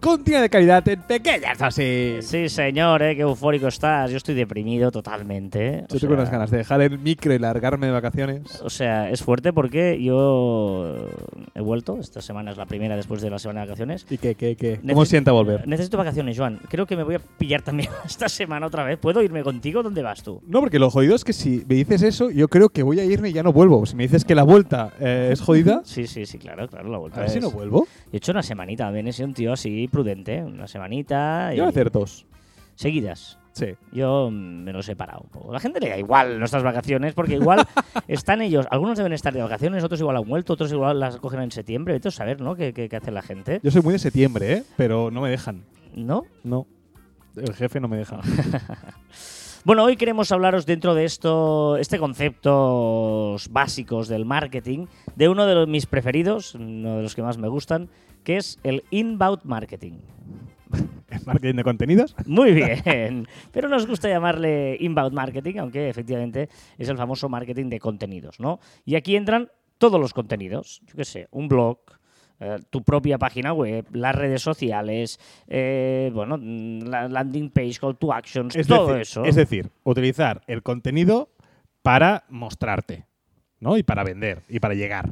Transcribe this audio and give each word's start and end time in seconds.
Contenido 0.00 0.42
de 0.42 0.48
calidad 0.48 0.86
en 0.88 1.02
pequeñas 1.02 1.58
dosis. 1.58 2.24
Sí, 2.24 2.48
señor, 2.48 3.02
¿eh? 3.02 3.16
qué 3.16 3.22
eufórico 3.22 3.66
estás. 3.66 4.12
Yo 4.12 4.16
estoy 4.16 4.36
deprimido 4.36 4.92
totalmente. 4.92 5.86
Yo 5.90 5.98
tengo 5.98 6.14
unas 6.14 6.30
ganas 6.30 6.52
de 6.52 6.58
dejar 6.58 6.80
el 6.82 7.00
micro 7.00 7.34
y 7.34 7.38
largarme 7.40 7.86
de 7.86 7.92
vacaciones. 7.92 8.60
O 8.62 8.70
sea, 8.70 9.10
es 9.10 9.24
fuerte 9.24 9.52
porque 9.52 10.00
yo 10.00 11.08
he 11.52 11.60
vuelto. 11.60 11.98
Esta 11.98 12.22
semana 12.22 12.52
es 12.52 12.56
la 12.56 12.66
primera 12.66 12.94
después 12.94 13.20
de 13.22 13.30
la 13.30 13.40
semana 13.40 13.62
de 13.62 13.66
vacaciones. 13.66 14.06
¿Y 14.08 14.18
qué, 14.18 14.36
qué, 14.36 14.54
qué? 14.54 14.78
¿Cómo 14.88 15.04
sienta 15.04 15.32
volver? 15.32 15.66
Necesito 15.66 15.98
vacaciones, 15.98 16.38
Joan. 16.38 16.60
Creo 16.68 16.86
que 16.86 16.96
me 16.96 17.02
voy 17.02 17.16
a 17.16 17.18
pillar 17.18 17.62
también 17.62 17.90
esta 18.06 18.28
semana 18.28 18.68
otra 18.68 18.84
vez. 18.84 18.98
¿Puedo 19.00 19.20
irme 19.20 19.42
contigo? 19.42 19.82
¿Dónde 19.82 20.02
vas 20.02 20.22
tú? 20.22 20.40
No, 20.46 20.60
porque 20.60 20.78
lo 20.78 20.90
jodido 20.90 21.16
es 21.16 21.24
que 21.24 21.32
si 21.32 21.64
me 21.68 21.74
dices 21.74 22.02
eso, 22.02 22.30
yo 22.30 22.46
creo 22.46 22.68
que 22.68 22.84
voy 22.84 23.00
a 23.00 23.04
irme 23.04 23.30
y 23.30 23.32
ya 23.32 23.42
no 23.42 23.52
vuelvo. 23.52 23.84
Si 23.84 23.96
me 23.96 24.04
dices 24.04 24.24
que 24.24 24.36
la 24.36 24.44
vuelta 24.44 24.92
eh, 25.00 25.30
es 25.32 25.40
jodida, 25.40 25.82
Sí, 25.84 26.06
sí, 26.06 26.24
sí, 26.24 26.38
claro, 26.38 26.68
claro. 26.68 26.88
La 26.88 26.98
vuelta 26.98 27.18
a 27.18 27.22
ver 27.22 27.30
si 27.30 27.40
no 27.40 27.50
vuelvo. 27.50 27.88
He 28.12 28.18
hecho 28.18 28.30
una 28.30 28.44
semanita 28.44 28.84
también. 28.84 29.08
He 29.08 29.12
sido 29.12 29.26
un 29.26 29.34
tío 29.34 29.52
así 29.52 29.87
prudente. 29.90 30.42
Una 30.42 30.66
semanita. 30.66 31.52
Yo 31.54 31.62
voy 31.62 31.66
a 31.66 31.66
y- 31.66 31.70
hacer 31.70 31.90
dos. 31.90 32.26
Seguidas. 32.74 33.38
Sí. 33.52 33.74
Yo 33.90 34.30
me 34.30 34.72
los 34.72 34.88
he 34.88 34.94
parado. 34.94 35.22
un 35.24 35.30
poco. 35.30 35.52
La 35.52 35.58
gente 35.58 35.80
le 35.80 35.88
da 35.88 35.98
igual 35.98 36.38
nuestras 36.38 36.62
vacaciones 36.62 37.12
porque 37.14 37.34
igual 37.34 37.66
están 38.08 38.40
ellos. 38.40 38.66
Algunos 38.70 38.96
deben 38.96 39.12
estar 39.12 39.32
de 39.34 39.42
vacaciones, 39.42 39.82
otros 39.82 39.98
igual 40.00 40.16
han 40.16 40.28
vuelto, 40.28 40.52
otros 40.52 40.70
igual 40.70 41.00
las 41.00 41.16
cogen 41.16 41.40
en 41.40 41.50
septiembre. 41.50 41.94
Vete 41.94 42.08
a 42.08 42.10
saber, 42.12 42.40
¿no? 42.40 42.54
¿Qué, 42.54 42.72
qué- 42.72 42.88
qué 42.88 42.96
hace 42.96 43.10
la 43.10 43.22
gente? 43.22 43.58
Yo 43.64 43.70
soy 43.72 43.82
muy 43.82 43.92
de 43.94 43.98
septiembre, 43.98 44.52
¿eh? 44.52 44.62
Pero 44.76 45.10
no 45.10 45.20
me 45.22 45.30
dejan. 45.30 45.64
¿No? 45.96 46.22
No. 46.44 46.68
El 47.36 47.52
jefe 47.54 47.80
no 47.80 47.88
me 47.88 47.96
deja. 47.96 48.20
Bueno, 49.68 49.84
hoy 49.84 49.98
queremos 49.98 50.32
hablaros 50.32 50.64
dentro 50.64 50.94
de 50.94 51.04
esto, 51.04 51.76
este 51.76 51.98
conceptos 51.98 53.50
básicos 53.50 54.08
del 54.08 54.24
marketing, 54.24 54.86
de 55.14 55.28
uno 55.28 55.44
de 55.44 55.54
los, 55.54 55.68
mis 55.68 55.84
preferidos, 55.84 56.54
uno 56.54 56.96
de 56.96 57.02
los 57.02 57.14
que 57.14 57.20
más 57.20 57.36
me 57.36 57.48
gustan, 57.48 57.90
que 58.24 58.38
es 58.38 58.58
el 58.62 58.84
inbound 58.90 59.42
marketing. 59.44 59.98
¿Es 61.10 61.26
marketing 61.26 61.56
de 61.56 61.64
contenidos? 61.64 62.16
Muy 62.24 62.52
bien, 62.54 63.28
pero 63.52 63.68
nos 63.68 63.86
gusta 63.86 64.08
llamarle 64.08 64.78
inbound 64.80 65.12
marketing, 65.12 65.56
aunque 65.58 65.90
efectivamente 65.90 66.48
es 66.78 66.88
el 66.88 66.96
famoso 66.96 67.28
marketing 67.28 67.68
de 67.68 67.78
contenidos, 67.78 68.40
¿no? 68.40 68.60
Y 68.86 68.94
aquí 68.94 69.16
entran 69.16 69.50
todos 69.76 70.00
los 70.00 70.14
contenidos, 70.14 70.80
yo 70.86 70.94
qué 70.96 71.04
sé, 71.04 71.28
un 71.30 71.46
blog, 71.46 71.76
eh, 72.40 72.58
tu 72.70 72.82
propia 72.82 73.18
página 73.18 73.52
web, 73.52 73.86
las 73.92 74.14
redes 74.14 74.42
sociales, 74.42 75.18
eh, 75.48 76.10
bueno, 76.14 76.36
mm, 76.38 76.82
la 76.82 77.08
landing 77.08 77.50
page, 77.50 77.78
call 77.80 77.96
to 77.96 78.12
actions, 78.12 78.54
Es 78.54 78.66
todo 78.66 78.88
decir, 78.88 79.02
eso. 79.02 79.24
Es 79.24 79.34
decir, 79.34 79.70
utilizar 79.84 80.42
el 80.46 80.62
contenido 80.62 81.30
para 81.82 82.24
mostrarte, 82.28 83.06
¿no? 83.60 83.76
Y 83.76 83.82
para 83.82 84.04
vender, 84.04 84.44
y 84.48 84.60
para 84.60 84.74
llegar. 84.74 85.10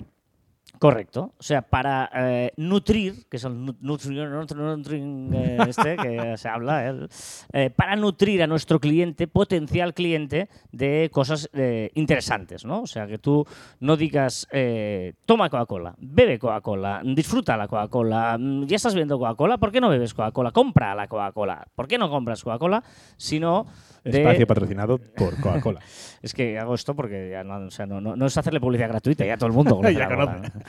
Correcto. 0.78 1.32
O 1.38 1.42
sea, 1.42 1.62
para 1.62 2.10
eh, 2.14 2.52
nutrir, 2.56 3.26
que 3.30 3.38
es 3.38 3.44
el 3.44 3.64
nu- 3.64 3.76
nutri- 3.80 5.30
eh, 5.34 5.58
este 5.68 5.96
que 5.96 6.36
se 6.36 6.48
habla, 6.48 7.08
eh, 7.52 7.70
para 7.70 7.96
nutrir 7.96 8.42
a 8.42 8.46
nuestro 8.46 8.78
cliente, 8.78 9.26
potencial 9.26 9.94
cliente, 9.94 10.48
de 10.72 11.10
cosas 11.12 11.48
eh, 11.54 11.90
interesantes, 11.94 12.64
¿no? 12.64 12.82
O 12.82 12.86
sea, 12.86 13.06
que 13.06 13.16
tú 13.18 13.46
no 13.80 13.96
digas, 13.96 14.46
eh, 14.52 15.14
toma 15.24 15.48
Coca-Cola, 15.48 15.94
bebe 15.98 16.38
Coca-Cola, 16.38 17.00
disfruta 17.04 17.56
la 17.56 17.68
Coca-Cola, 17.68 18.36
mm, 18.38 18.66
ya 18.66 18.76
estás 18.76 18.94
viendo 18.94 19.18
Coca-Cola, 19.18 19.56
¿por 19.58 19.72
qué 19.72 19.80
no 19.80 19.88
bebes 19.88 20.12
Coca-Cola? 20.14 20.50
Compra 20.50 20.94
la 20.94 21.08
Coca-Cola. 21.08 21.66
¿Por 21.74 21.88
qué 21.88 21.96
no 21.96 22.10
compras 22.10 22.42
Coca-Cola? 22.44 22.82
Sino 23.16 23.66
de... 24.10 24.18
Espacio 24.20 24.46
patrocinado 24.46 24.98
por 24.98 25.40
Coca-Cola. 25.40 25.80
Es 26.22 26.32
que 26.34 26.58
hago 26.58 26.74
esto 26.74 26.94
porque 26.96 27.28
ya 27.30 27.44
no, 27.44 27.66
o 27.66 27.70
sea, 27.70 27.86
no, 27.86 28.00
no- 28.00 28.16
no 28.16 28.26
es 28.26 28.36
hacerle 28.36 28.58
publicidad 28.60 28.88
gratuita, 28.88 29.24
ya 29.24 29.36
todo 29.36 29.46
el 29.48 29.52
mundo 29.52 29.76
conoce 29.76 29.94
Ya 29.94 30.08
la 30.08 30.14
cola, 30.16 30.32
conoce. 30.34 30.52
¿no? 30.54 30.60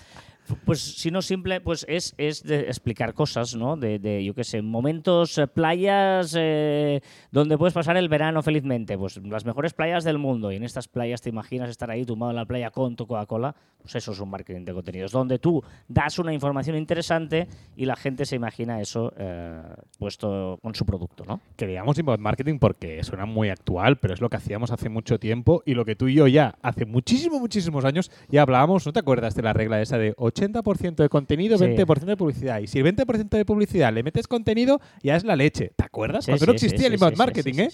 Pues 0.66 0.82
si 0.82 1.12
no 1.12 1.22
simple, 1.22 1.62
pues 1.62 1.86
es, 1.90 2.14
es 2.18 2.44
de 2.44 2.62
explicar 2.62 3.14
cosas, 3.14 3.56
¿no? 3.56 3.78
De, 3.78 4.00
de, 4.00 4.24
yo 4.24 4.34
qué 4.34 4.44
sé, 4.44 4.62
momentos, 4.62 5.38
eh, 5.38 5.48
playas 5.48 6.36
eh, 6.38 7.02
donde 7.32 7.58
puedes 7.58 7.74
pasar 7.74 7.98
el 7.98 8.10
verano 8.10 8.42
felizmente, 8.42 8.98
pues 8.98 9.18
las 9.18 9.46
mejores 9.46 9.74
playas 9.74 10.04
del 10.04 10.18
mundo. 10.18 10.52
Y 10.52 10.56
en 10.56 10.64
estas 10.64 10.88
playas 10.88 11.22
te 11.22 11.30
imaginas 11.30 11.70
estar 11.70 11.92
ahí 11.92 12.06
tumbado 12.06 12.32
en 12.32 12.38
la 12.38 12.46
playa 12.46 12.72
con 12.72 12.96
tu 12.96 13.08
Coca-Cola, 13.08 13.56
pues 13.82 13.96
eso 13.96 14.12
es 14.12 14.20
un 14.20 14.30
marketing 14.30 14.66
de 14.66 14.74
contenidos, 14.74 15.12
donde 15.12 15.40
tú 15.40 15.64
das 15.88 16.20
una 16.20 16.34
información 16.34 16.78
interesante 16.78 17.48
y 17.76 17.86
la 17.86 17.96
gente 17.96 18.26
se 18.26 18.36
imagina 18.36 18.82
eso 18.82 19.14
eh, 19.18 19.62
puesto 19.98 20.60
con 20.62 20.76
su 20.76 20.86
producto, 20.86 21.24
¿no? 21.26 21.42
que 21.56 21.68
digamos 21.68 21.98
marketing 22.20 22.60
porque 22.60 23.04
suena 23.04 23.26
muy 23.26 23.50
actual, 23.50 23.98
pero 23.98 24.14
es 24.14 24.22
lo 24.22 24.30
que 24.30 24.38
hacíamos 24.38 24.72
hace 24.72 24.90
mucho 24.90 25.20
tiempo 25.20 25.64
y 25.66 25.74
lo 25.74 25.86
que 25.86 25.96
tú 25.96 26.08
y 26.08 26.16
yo 26.16 26.28
ya 26.28 26.56
hace 26.62 26.86
muchísimos, 26.86 27.40
muchísimos 27.40 27.86
años 27.86 28.12
ya 28.30 28.42
hablábamos, 28.42 28.86
¿no 28.86 28.94
te 28.94 29.00
acuerdas 29.00 29.36
de 29.36 29.42
la 29.42 29.54
regla 29.54 29.82
esa 29.82 29.98
de 29.98 30.14
80% 30.42 30.96
de 31.04 31.10
contenido, 31.10 31.58
Sí. 31.58 31.66
20% 31.66 32.06
de 32.06 32.18
publicidad? 32.18 32.60
Y 32.60 32.68
si 32.68 32.80
el 32.80 32.86
20% 32.86 33.30
de 33.38 33.46
publicidad 33.46 33.94
le 33.94 34.04
metes 34.04 34.28
contenido, 34.28 34.80
ya 35.04 35.16
es 35.16 35.24
la 35.24 35.36
leche. 35.36 35.72
¿Te 35.76 35.84
acuerdas? 35.84 36.26
Sí, 36.26 36.32
Cuando 36.32 36.46
no 36.48 36.58
sí, 36.58 36.66
existía 36.66 36.88
el 36.88 36.94
inbound 36.94 37.18
marketing, 37.18 37.60
¿eh? 37.60 37.70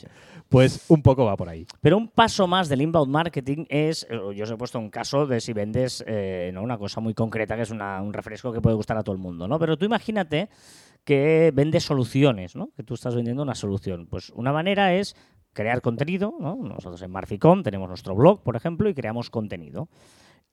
Pues 0.50 0.86
un 0.90 1.02
poco 1.02 1.26
va 1.26 1.36
por 1.38 1.50
ahí. 1.50 1.66
Pero 1.82 1.98
un 1.98 2.08
paso 2.10 2.48
más 2.48 2.70
del 2.70 2.82
inbound 2.82 3.12
marketing 3.12 3.66
es, 3.70 4.06
eh, 4.10 4.18
yo 4.36 4.44
os 4.44 4.52
he 4.52 4.56
puesto 4.58 4.80
un 4.80 4.90
caso 4.90 5.26
de 5.26 5.40
si 5.42 5.54
vendes 5.54 6.04
eh, 6.08 6.52
¿no? 6.54 6.62
una 6.64 6.78
cosa 6.78 7.00
muy 7.02 7.14
concreta, 7.14 7.56
que 7.56 7.64
es 7.64 7.72
una- 7.72 8.02
un 8.02 8.14
refresco 8.14 8.52
que 8.52 8.62
puede 8.62 8.76
gustar 8.76 8.98
a 8.98 9.04
todo 9.04 9.14
el 9.16 9.22
mundo, 9.22 9.48
¿no? 9.48 9.58
Pero 9.60 9.78
tú 9.78 9.86
imagínate 9.86 10.50
que 11.04 11.52
vendes 11.54 11.84
soluciones, 11.84 12.56
¿no? 12.56 12.70
Que 12.76 12.84
tú 12.84 12.94
estás 12.94 13.16
vendiendo 13.16 13.44
una 13.44 13.56
solución. 13.56 14.08
Pues 14.08 14.30
una 14.32 14.54
manera 14.54 14.94
es 14.96 15.16
crear 15.52 15.82
contenido, 15.82 16.34
¿no? 16.40 16.56
Nosotros 16.56 17.02
en 17.02 17.12
Marficom 17.12 17.62
tenemos 17.62 17.88
nuestro 17.90 18.16
blog, 18.16 18.42
por 18.42 18.56
ejemplo, 18.56 18.90
y 18.90 18.94
creamos 18.94 19.30
contenido. 19.30 19.88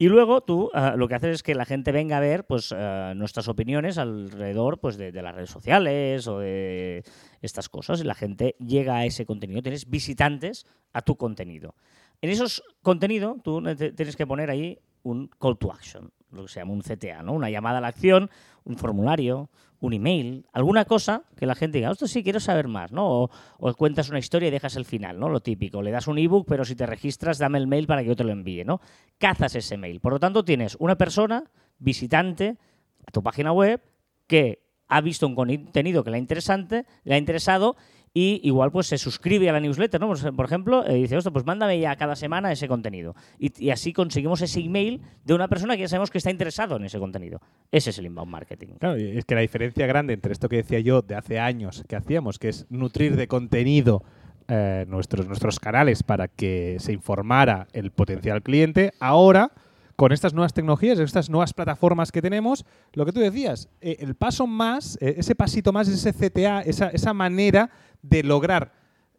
Y 0.00 0.08
luego 0.08 0.40
tú 0.40 0.70
eh, 0.72 0.92
lo 0.96 1.08
que 1.08 1.14
haces 1.14 1.34
es 1.34 1.42
que 1.42 1.54
la 1.54 1.66
gente 1.66 1.92
venga 1.92 2.16
a 2.16 2.20
ver 2.20 2.46
pues, 2.46 2.74
eh, 2.74 3.12
nuestras 3.16 3.48
opiniones 3.48 3.98
alrededor 3.98 4.80
pues, 4.80 4.96
de, 4.96 5.12
de 5.12 5.20
las 5.20 5.34
redes 5.34 5.50
sociales 5.50 6.26
o 6.26 6.38
de 6.38 7.04
estas 7.42 7.68
cosas. 7.68 8.00
Y 8.00 8.04
la 8.04 8.14
gente 8.14 8.56
llega 8.58 8.96
a 8.96 9.04
ese 9.04 9.26
contenido. 9.26 9.60
Tienes 9.60 9.90
visitantes 9.90 10.64
a 10.94 11.02
tu 11.02 11.16
contenido. 11.16 11.74
En 12.22 12.30
esos 12.30 12.62
contenidos 12.80 13.42
tú 13.42 13.62
tienes 13.76 14.16
que 14.16 14.26
poner 14.26 14.48
ahí 14.48 14.78
un 15.02 15.28
call 15.38 15.58
to 15.58 15.70
action, 15.70 16.10
lo 16.30 16.44
que 16.44 16.48
se 16.48 16.60
llama 16.60 16.72
un 16.72 16.80
CTA, 16.80 17.22
¿no? 17.22 17.34
Una 17.34 17.50
llamada 17.50 17.76
a 17.76 17.80
la 17.82 17.88
acción, 17.88 18.30
un 18.64 18.78
formulario, 18.78 19.50
un 19.80 19.94
email, 19.94 20.46
alguna 20.52 20.84
cosa 20.84 21.24
que 21.36 21.46
la 21.46 21.54
gente 21.54 21.78
diga, 21.78 21.90
esto 21.90 22.06
sí, 22.06 22.22
quiero 22.22 22.38
saber 22.38 22.68
más, 22.68 22.92
¿no? 22.92 23.06
O, 23.06 23.30
o 23.58 23.74
cuentas 23.74 24.10
una 24.10 24.18
historia 24.18 24.48
y 24.48 24.50
dejas 24.50 24.76
el 24.76 24.84
final, 24.84 25.18
¿no? 25.18 25.28
Lo 25.28 25.40
típico, 25.40 25.82
le 25.82 25.90
das 25.90 26.06
un 26.06 26.18
ebook, 26.18 26.46
pero 26.46 26.64
si 26.64 26.76
te 26.76 26.86
registras, 26.86 27.38
dame 27.38 27.58
el 27.58 27.66
mail 27.66 27.86
para 27.86 28.02
que 28.02 28.08
yo 28.08 28.16
te 28.16 28.24
lo 28.24 28.30
envíe, 28.30 28.64
¿no? 28.64 28.80
Cazas 29.18 29.56
ese 29.56 29.76
mail. 29.76 30.00
Por 30.00 30.12
lo 30.12 30.20
tanto, 30.20 30.44
tienes 30.44 30.76
una 30.78 30.96
persona, 30.96 31.44
visitante, 31.78 32.58
a 33.06 33.10
tu 33.10 33.22
página 33.22 33.52
web, 33.52 33.80
que 34.26 34.62
ha 34.88 35.00
visto 35.00 35.26
un 35.26 35.34
contenido 35.34 36.04
que 36.04 36.10
le 36.10 36.16
ha, 36.16 36.20
interesante, 36.20 36.84
le 37.04 37.14
ha 37.14 37.18
interesado 37.18 37.76
y 38.12 38.40
igual 38.42 38.72
pues 38.72 38.88
se 38.88 38.98
suscribe 38.98 39.48
a 39.48 39.52
la 39.52 39.60
newsletter, 39.60 40.00
¿no? 40.00 40.08
Pues, 40.08 40.24
Por 40.24 40.44
ejemplo, 40.44 40.84
eh, 40.86 40.94
dice, 40.94 41.16
ostras, 41.16 41.32
pues 41.32 41.46
mándame 41.46 41.78
ya 41.78 41.94
cada 41.96 42.16
semana 42.16 42.50
ese 42.50 42.66
contenido. 42.66 43.14
Y, 43.38 43.70
así 43.70 43.92
conseguimos 43.92 44.42
ese 44.42 44.60
email 44.60 45.00
de 45.24 45.34
una 45.34 45.48
persona 45.48 45.76
que 45.76 45.82
ya 45.82 45.88
sabemos 45.88 46.10
que 46.10 46.18
está 46.18 46.30
interesado 46.30 46.76
en 46.76 46.84
ese 46.84 46.98
contenido. 46.98 47.40
Ese 47.70 47.90
es 47.90 47.98
el 47.98 48.06
inbound 48.06 48.30
marketing. 48.30 48.68
Claro, 48.78 48.96
es 48.96 49.24
que 49.24 49.34
la 49.34 49.42
diferencia 49.42 49.86
grande 49.86 50.14
entre 50.14 50.32
esto 50.32 50.48
que 50.48 50.56
decía 50.56 50.80
yo 50.80 51.02
de 51.02 51.14
hace 51.14 51.38
años 51.38 51.84
que 51.88 51.96
hacíamos, 51.96 52.38
que 52.38 52.48
es 52.48 52.66
nutrir 52.68 53.14
de 53.16 53.28
contenido 53.28 54.02
eh, 54.48 54.84
nuestros, 54.88 55.28
nuestros 55.28 55.60
canales 55.60 56.02
para 56.02 56.26
que 56.26 56.78
se 56.80 56.92
informara 56.92 57.68
el 57.72 57.92
potencial 57.92 58.42
cliente, 58.42 58.92
ahora 58.98 59.52
con 60.00 60.12
estas 60.12 60.32
nuevas 60.32 60.54
tecnologías, 60.54 60.98
estas 60.98 61.28
nuevas 61.28 61.52
plataformas 61.52 62.10
que 62.10 62.22
tenemos, 62.22 62.64
lo 62.94 63.04
que 63.04 63.12
tú 63.12 63.20
decías, 63.20 63.68
eh, 63.82 63.98
el 64.00 64.14
paso 64.14 64.46
más, 64.46 64.96
eh, 65.02 65.16
ese 65.18 65.34
pasito 65.34 65.74
más, 65.74 65.88
ese 65.88 66.14
CTA, 66.14 66.62
esa, 66.62 66.88
esa 66.88 67.12
manera 67.12 67.70
de 68.02 68.22
lograr 68.22 68.72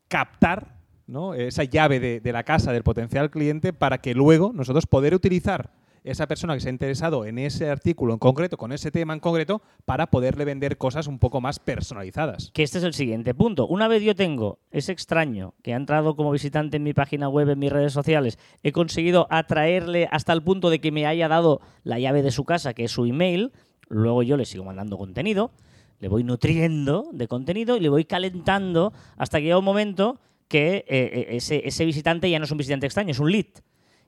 captar 0.07 0.79
esa 1.35 1.63
llave 1.65 1.99
de, 1.99 2.19
de 2.21 2.31
la 2.31 2.43
casa 2.43 2.71
del 2.71 2.83
potencial 2.83 3.29
cliente 3.29 3.73
para 3.73 3.97
que 3.97 4.13
luego 4.13 4.51
nosotros 4.53 4.85
poder 4.85 5.13
utilizar 5.13 5.71
esa 6.03 6.27
persona 6.27 6.53
que 6.53 6.59
se 6.59 6.69
ha 6.69 6.71
interesado 6.71 7.25
en 7.25 7.37
ese 7.37 7.69
artículo 7.69 8.13
en 8.13 8.19
concreto, 8.19 8.57
con 8.57 8.71
ese 8.71 8.91
tema 8.91 9.13
en 9.13 9.19
concreto, 9.19 9.61
para 9.85 10.07
poderle 10.07 10.45
vender 10.45 10.77
cosas 10.77 11.07
un 11.07 11.19
poco 11.19 11.41
más 11.41 11.59
personalizadas. 11.59 12.51
Que 12.53 12.63
este 12.63 12.79
es 12.79 12.83
el 12.83 12.93
siguiente 12.93 13.33
punto. 13.33 13.67
Una 13.67 13.87
vez 13.87 14.01
yo 14.03 14.15
tengo 14.15 14.59
ese 14.71 14.91
extraño 14.91 15.53
que 15.61 15.73
ha 15.73 15.77
entrado 15.77 16.15
como 16.15 16.31
visitante 16.31 16.77
en 16.77 16.83
mi 16.83 16.93
página 16.93 17.29
web, 17.29 17.49
en 17.49 17.59
mis 17.59 17.71
redes 17.71 17.93
sociales, 17.93 18.39
he 18.63 18.71
conseguido 18.71 19.27
atraerle 19.29 20.07
hasta 20.11 20.33
el 20.33 20.41
punto 20.41 20.69
de 20.69 20.79
que 20.79 20.91
me 20.91 21.05
haya 21.05 21.27
dado 21.27 21.61
la 21.83 21.99
llave 21.99 22.23
de 22.23 22.31
su 22.31 22.45
casa, 22.45 22.73
que 22.73 22.85
es 22.85 22.91
su 22.91 23.05
email, 23.05 23.51
luego 23.87 24.23
yo 24.23 24.37
le 24.37 24.45
sigo 24.45 24.63
mandando 24.63 24.97
contenido, 24.97 25.51
le 26.01 26.07
voy 26.09 26.23
nutriendo 26.23 27.09
de 27.13 27.27
contenido 27.27 27.77
y 27.77 27.79
le 27.79 27.87
voy 27.87 28.05
calentando 28.05 28.91
hasta 29.17 29.37
que 29.37 29.45
llega 29.45 29.59
un 29.59 29.65
momento 29.65 30.19
que 30.47 30.77
eh, 30.77 30.85
eh, 30.89 31.27
ese, 31.29 31.61
ese 31.65 31.85
visitante 31.85 32.29
ya 32.29 32.39
no 32.39 32.45
es 32.45 32.51
un 32.51 32.57
visitante 32.57 32.87
extraño, 32.87 33.11
es 33.11 33.19
un 33.19 33.31
lead. 33.31 33.45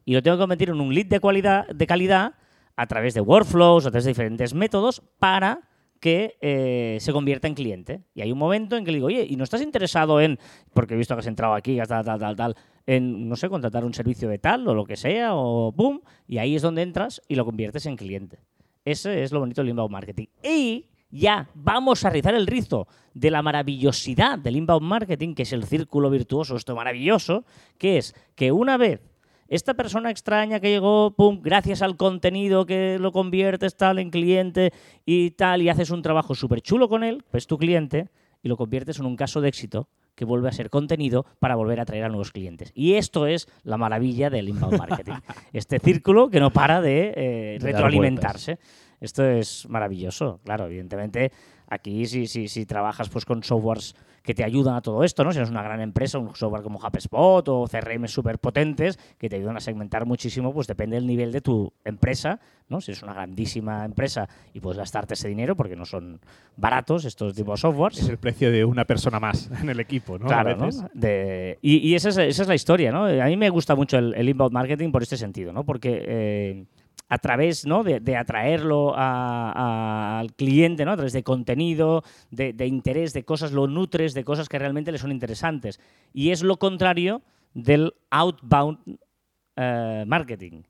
Y 0.04 0.14
lo 0.14 0.22
tengo 0.22 0.36
que 0.36 0.42
convertir 0.42 0.70
en 0.70 0.82
un 0.82 0.94
lead 0.94 1.06
de, 1.06 1.20
cualidad, 1.20 1.68
de 1.68 1.88
calidad 1.88 2.34
a 2.76 2.88
través 2.88 3.14
de 3.14 3.22
workflows, 3.22 3.86
a 3.86 3.92
través 3.92 4.06
de 4.06 4.10
diferentes 4.10 4.54
métodos 4.56 5.04
para 5.20 5.70
que 6.00 6.36
eh, 6.42 6.98
se 7.00 7.14
convierta 7.14 7.48
en 7.48 7.54
cliente. 7.54 8.02
Y 8.16 8.22
hay 8.22 8.32
un 8.32 8.40
momento 8.40 8.76
en 8.76 8.84
que 8.84 8.92
le 8.92 8.98
digo, 8.98 9.08
oye, 9.08 9.26
¿y 9.30 9.38
no 9.38 9.44
estás 9.44 9.62
interesado 9.62 10.20
en, 10.20 10.40
porque 10.74 10.96
he 10.96 10.98
visto 10.98 11.16
que 11.16 11.20
has 11.20 11.28
entrado 11.28 11.54
aquí, 11.54 11.78
tal, 11.78 12.04
tal, 12.04 12.20
tal, 12.20 12.36
tal, 12.36 12.56
en, 12.88 13.30
no 13.30 13.36
sé, 13.36 13.48
contratar 13.48 13.86
un 13.86 13.94
servicio 13.94 14.28
de 14.28 14.40
tal 14.40 14.68
o 14.68 14.74
lo 14.74 14.84
que 14.84 14.98
sea, 14.98 15.36
o 15.36 15.72
boom, 15.72 16.02
y 16.28 16.40
ahí 16.40 16.56
es 16.56 16.64
donde 16.64 16.82
entras 16.82 17.22
y 17.28 17.36
lo 17.36 17.46
conviertes 17.46 17.86
en 17.86 17.96
cliente. 17.96 18.40
Ese 18.84 19.24
es 19.24 19.32
lo 19.32 19.40
bonito 19.40 19.62
del 19.62 19.70
inbound 19.70 19.92
marketing. 19.92 20.26
Y 20.44 20.88
ya 21.14 21.48
vamos 21.54 22.06
a 22.06 22.10
rizar 22.10 22.34
el 22.34 22.48
rizo 22.48 22.88
de 23.14 23.30
la 23.30 23.44
maravillosidad 23.44 24.40
del 24.40 24.56
inbound 24.56 24.86
marketing, 24.86 25.36
que 25.36 25.44
es 25.44 25.54
el 25.54 25.64
círculo 25.64 26.10
virtuoso, 26.10 26.56
esto 26.56 26.76
maravilloso, 26.76 27.46
que 27.78 27.98
es 27.98 28.16
que 28.36 28.52
una 28.52 28.78
vez 28.78 29.02
esta 29.48 29.76
persona 29.76 30.10
extraña 30.10 30.60
que 30.60 30.70
llegó, 30.70 31.12
pum, 31.12 31.40
gracias 31.44 31.84
al 31.84 31.98
contenido 31.98 32.66
que 32.66 32.98
lo 33.00 33.12
conviertes 33.12 33.78
tal 33.78 34.00
en 34.00 34.10
cliente 34.10 34.74
y 35.06 35.32
tal, 35.32 35.62
y 35.62 35.70
haces 35.70 35.92
un 35.92 36.02
trabajo 36.02 36.34
súper 36.34 36.62
chulo 36.62 36.90
con 36.90 37.04
él, 37.04 37.24
pues 37.30 37.46
tu 37.46 37.60
cliente, 37.60 38.10
y 38.42 38.50
lo 38.50 38.58
conviertes 38.58 38.98
en 39.00 39.06
un 39.06 39.16
caso 39.16 39.40
de 39.40 39.50
éxito 39.50 39.90
que 40.16 40.26
vuelve 40.26 40.50
a 40.50 40.52
ser 40.52 40.70
contenido 40.70 41.26
para 41.40 41.56
volver 41.56 41.80
a 41.80 41.84
atraer 41.84 42.06
a 42.06 42.08
nuevos 42.08 42.32
clientes. 42.32 42.72
Y 42.74 42.94
esto 42.94 43.28
es 43.28 43.48
la 43.64 43.78
maravilla 43.78 44.30
del 44.30 44.50
inbound 44.50 44.78
marketing. 44.78 45.14
este 45.54 45.80
círculo 45.80 46.30
que 46.30 46.40
no 46.40 46.52
para 46.52 46.82
de, 46.82 47.14
eh, 47.16 47.58
retroalimentarse. 47.60 48.60
Esto 49.04 49.26
es 49.26 49.68
maravilloso, 49.68 50.40
claro, 50.46 50.66
evidentemente. 50.68 51.34
Aquí 51.68 52.06
si, 52.06 52.26
si, 52.26 52.48
si 52.48 52.66
trabajas 52.66 53.10
pues, 53.10 53.26
con 53.26 53.44
softwares 53.44 53.96
que 54.24 54.34
te 54.34 54.46
ayudan 54.46 54.76
a 54.76 54.82
todo 54.82 55.04
esto, 55.04 55.26
¿no? 55.26 55.34
Si 55.34 55.40
eres 55.40 55.50
una 55.50 55.62
gran 55.62 55.82
empresa, 55.82 56.18
un 56.18 56.34
software 56.34 56.64
como 56.64 56.80
HubSpot 56.80 57.46
o 57.50 57.68
CRM 57.68 58.08
súper 58.08 58.40
potentes 58.40 58.98
que 59.18 59.28
te 59.28 59.36
ayudan 59.36 59.58
a 59.58 59.60
segmentar 59.60 60.06
muchísimo, 60.06 60.54
pues 60.54 60.68
depende 60.68 60.96
del 60.96 61.06
nivel 61.06 61.34
de 61.34 61.42
tu 61.42 61.74
empresa, 61.84 62.40
¿no? 62.70 62.80
Si 62.80 62.94
es 62.94 63.04
una 63.04 63.14
grandísima 63.14 63.84
empresa 63.84 64.30
y 64.54 64.62
puedes 64.62 64.78
gastarte 64.78 65.16
ese 65.16 65.28
dinero 65.28 65.58
porque 65.58 65.76
no 65.76 65.84
son 65.84 66.22
baratos 66.56 67.04
estos 67.04 67.36
tipos 67.36 67.60
de 67.60 67.62
softwares. 67.62 68.00
Es 68.00 68.08
el 68.08 68.18
precio 68.18 68.52
de 68.52 68.64
una 68.64 68.86
persona 68.86 69.20
más 69.20 69.52
en 69.62 69.68
el 69.68 69.82
equipo, 69.82 70.18
¿no? 70.18 70.28
Claro, 70.28 70.56
¿no? 70.56 70.70
De, 70.94 71.60
y, 71.62 71.80
y 71.80 71.96
esa, 71.96 72.08
es, 72.08 72.18
esa, 72.18 72.44
es, 72.44 72.48
la 72.48 72.56
historia, 72.56 72.94
¿no? 72.94 73.04
A 73.04 73.26
mí 73.26 73.36
me 73.36 73.50
gusta 73.50 73.76
mucho 73.76 73.98
el, 73.98 74.14
el 74.14 74.30
inbound 74.30 74.54
marketing 74.54 74.92
por 74.94 75.04
este 75.04 75.18
sentido, 75.18 75.52
¿no? 75.52 75.66
Porque... 75.66 76.06
Eh, 76.08 76.66
a 77.14 77.20
través 77.20 77.68
¿no? 77.68 77.84
de, 77.84 78.00
de 78.00 78.16
atraerlo 78.16 78.96
a, 78.96 79.52
a, 79.52 80.20
al 80.20 80.34
cliente, 80.34 80.84
¿no? 80.84 80.94
a 80.94 80.96
través 80.96 81.14
de 81.14 81.22
contenido, 81.22 82.04
de, 82.32 82.54
de, 82.54 82.66
interés, 82.66 83.14
de 83.14 83.24
cosas, 83.24 83.52
lo 83.52 83.68
nutres 83.68 84.16
de 84.16 84.24
cosas 84.24 84.50
que 84.50 84.58
realmente 84.58 84.92
le 84.92 84.98
son 84.98 85.12
interesantes. 85.12 85.80
Y 86.12 86.32
es 86.32 86.42
lo 86.42 86.58
contrario 86.58 87.22
del 87.54 87.94
outbound 88.10 88.80
uh, 88.88 90.06
marketing, 90.08 90.64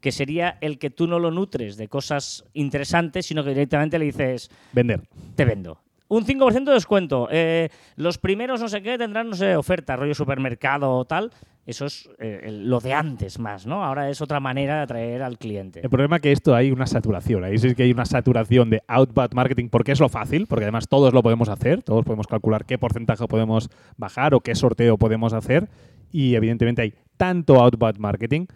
que 0.00 0.10
sería 0.10 0.56
el 0.62 0.78
que 0.78 0.88
tú 0.88 1.06
no 1.06 1.18
lo 1.18 1.30
nutres 1.30 1.76
de 1.76 1.88
cosas 1.88 2.46
interesantes, 2.54 3.26
sino 3.26 3.44
que 3.44 3.50
directamente 3.50 3.98
le 3.98 4.06
dices... 4.06 4.50
Vender. 4.72 5.02
Te 5.36 5.44
vendo 5.44 5.82
un 6.10 6.26
5% 6.26 6.64
de 6.64 6.72
descuento. 6.72 7.28
Eh, 7.30 7.68
los 7.94 8.18
primeros 8.18 8.60
no 8.60 8.68
sé 8.68 8.82
qué 8.82 8.98
tendrán, 8.98 9.30
no 9.30 9.36
sé, 9.36 9.54
oferta, 9.54 9.94
rollo 9.94 10.14
supermercado 10.14 10.90
o 10.90 11.04
tal. 11.04 11.30
Eso 11.70 11.86
es 11.86 12.10
eh, 12.18 12.48
lo 12.50 12.80
de 12.80 12.92
antes 12.94 13.38
más, 13.38 13.64
¿no? 13.64 13.84
Ahora 13.84 14.10
es 14.10 14.20
otra 14.20 14.40
manera 14.40 14.78
de 14.78 14.82
atraer 14.82 15.22
al 15.22 15.38
cliente. 15.38 15.78
El 15.80 15.88
problema 15.88 16.16
es 16.16 16.22
que 16.22 16.32
esto 16.32 16.56
hay 16.56 16.72
una 16.72 16.84
saturación. 16.84 17.44
Ahí 17.44 17.58
sí 17.58 17.76
que 17.76 17.84
hay 17.84 17.92
una 17.92 18.06
saturación 18.06 18.70
de 18.70 18.82
outbound 18.88 19.34
marketing 19.34 19.68
porque 19.68 19.92
es 19.92 20.00
lo 20.00 20.08
fácil, 20.08 20.48
porque 20.48 20.64
además 20.64 20.88
todos 20.88 21.14
lo 21.14 21.22
podemos 21.22 21.48
hacer, 21.48 21.84
todos 21.84 22.04
podemos 22.04 22.26
calcular 22.26 22.64
qué 22.64 22.76
porcentaje 22.76 23.24
podemos 23.28 23.70
bajar 23.96 24.34
o 24.34 24.40
qué 24.40 24.56
sorteo 24.56 24.98
podemos 24.98 25.32
hacer. 25.32 25.68
Y 26.10 26.34
evidentemente 26.34 26.82
hay 26.82 26.94
tanto 27.16 27.60
outbound 27.60 28.00
marketing 28.00 28.46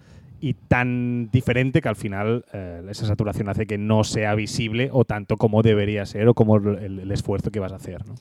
y 0.40 0.54
tan 0.54 1.30
diferente 1.30 1.80
que 1.80 1.88
al 1.88 1.96
final 1.96 2.44
eh, 2.52 2.82
esa 2.90 3.06
saturación 3.06 3.48
hace 3.48 3.68
que 3.68 3.78
no 3.78 4.02
sea 4.02 4.34
visible 4.34 4.90
o 4.92 5.04
tanto 5.04 5.36
como 5.36 5.62
debería 5.62 6.04
ser 6.04 6.26
o 6.26 6.34
como 6.34 6.56
el, 6.56 6.98
el 6.98 7.12
esfuerzo 7.12 7.52
que 7.52 7.60
vas 7.60 7.70
a 7.70 7.76
hacer. 7.76 8.04
¿no? 8.08 8.16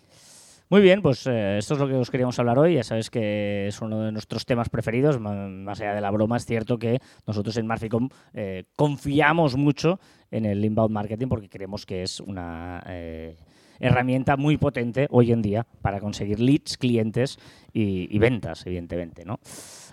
Muy 0.69 0.81
bien, 0.81 1.01
pues 1.01 1.27
eh, 1.27 1.57
esto 1.57 1.75
es 1.75 1.79
lo 1.79 1.87
que 1.87 1.93
os 1.93 2.09
queríamos 2.09 2.39
hablar 2.39 2.57
hoy. 2.57 2.75
Ya 2.75 2.83
sabes 2.83 3.09
que 3.09 3.67
es 3.67 3.81
uno 3.81 4.01
de 4.01 4.11
nuestros 4.11 4.45
temas 4.45 4.69
preferidos. 4.69 5.19
Más 5.19 5.79
allá 5.79 5.93
de 5.93 6.01
la 6.01 6.09
broma, 6.09 6.37
es 6.37 6.45
cierto 6.45 6.79
que 6.79 6.99
nosotros 7.27 7.57
en 7.57 7.67
Marficom 7.67 8.09
eh, 8.33 8.65
confiamos 8.75 9.55
mucho 9.55 9.99
en 10.31 10.45
el 10.45 10.63
inbound 10.65 10.91
marketing 10.91 11.27
porque 11.27 11.49
creemos 11.49 11.85
que 11.85 12.01
es 12.01 12.19
una 12.19 12.81
eh, 12.87 13.37
herramienta 13.79 14.35
muy 14.35 14.57
potente 14.57 15.07
hoy 15.11 15.31
en 15.31 15.41
día 15.41 15.67
para 15.81 15.99
conseguir 15.99 16.39
leads, 16.39 16.77
clientes 16.77 17.37
y, 17.71 18.07
y 18.09 18.17
ventas, 18.17 18.65
evidentemente, 18.65 19.25
¿no? 19.25 19.39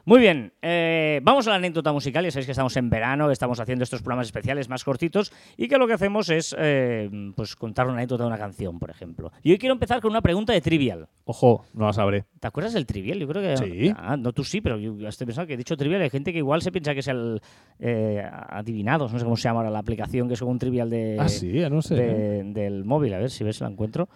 Muy 0.05 0.21
bien, 0.21 0.53
eh, 0.63 1.21
vamos 1.23 1.47
a 1.47 1.51
la 1.51 1.57
anécdota 1.57 1.93
musical. 1.93 2.25
Ya 2.25 2.31
sabéis 2.31 2.47
que 2.47 2.53
estamos 2.53 2.77
en 2.77 2.89
verano, 2.91 3.27
que 3.27 3.33
estamos 3.33 3.61
haciendo 3.61 3.85
estos 3.85 4.03
programas 4.03 4.27
especiales 4.27 4.69
más 4.69 4.85
cortitos 4.85 5.33
y 5.57 5.69
que 5.69 5.77
lo 5.77 5.87
que 5.87 5.93
hacemos 5.93 6.31
es 6.31 6.55
eh, 6.59 7.11
pues 7.37 7.55
contar 7.57 7.87
una 7.87 7.97
anécdota 7.97 8.25
de 8.25 8.29
una 8.29 8.39
canción, 8.39 8.79
por 8.79 8.91
ejemplo. 8.91 9.33
Y 9.43 9.53
hoy 9.53 9.59
quiero 9.59 9.75
empezar 9.75 10.01
con 10.01 10.11
una 10.11 10.23
pregunta 10.23 10.53
de 10.53 10.61
trivial. 10.61 11.09
Ojo, 11.25 11.65
no 11.75 11.87
la 11.87 11.93
sabré. 11.93 12.25
¿Te 12.41 12.47
acuerdas 12.47 12.73
del 12.73 12.87
trivial? 12.87 13.19
Yo 13.19 13.29
creo 13.29 13.43
que. 13.43 13.57
Sí. 13.57 13.93
Ah, 13.97 14.17
no, 14.17 14.33
tú 14.33 14.45
sí, 14.45 14.61
pero 14.61 14.79
yo 14.79 15.07
estoy 15.07 15.27
pensando 15.27 15.47
que 15.47 15.55
he 15.55 15.59
dicho 15.59 15.77
trivial. 15.77 16.03
Hay 16.03 16.11
gente 16.11 16.33
que 16.33 16.39
igual 16.39 16.63
se 16.63 16.73
piensa 16.73 16.95
que 16.95 17.01
es 17.01 17.09
el 17.09 17.41
eh, 17.79 18.23
Adivinados, 18.49 19.13
no 19.13 19.19
sé 19.19 19.25
cómo 19.25 19.37
se 19.37 19.45
llama 19.45 19.61
ahora 19.61 19.71
la 19.71 19.79
aplicación, 19.79 20.29
que 20.29 20.35
es 20.35 20.41
como 20.41 20.53
un 20.53 20.59
trivial 20.59 20.89
de, 20.89 21.17
ah, 21.21 21.29
sí, 21.29 21.53
ya 21.53 21.69
no 21.69 21.83
sé. 21.83 21.95
de, 21.95 22.45
del 22.45 22.85
móvil. 22.85 23.15
A 23.15 23.19
ver 23.19 23.31
si 23.31 23.45
ves 23.45 23.61
la 23.61 23.69
encuentro. 23.69 24.09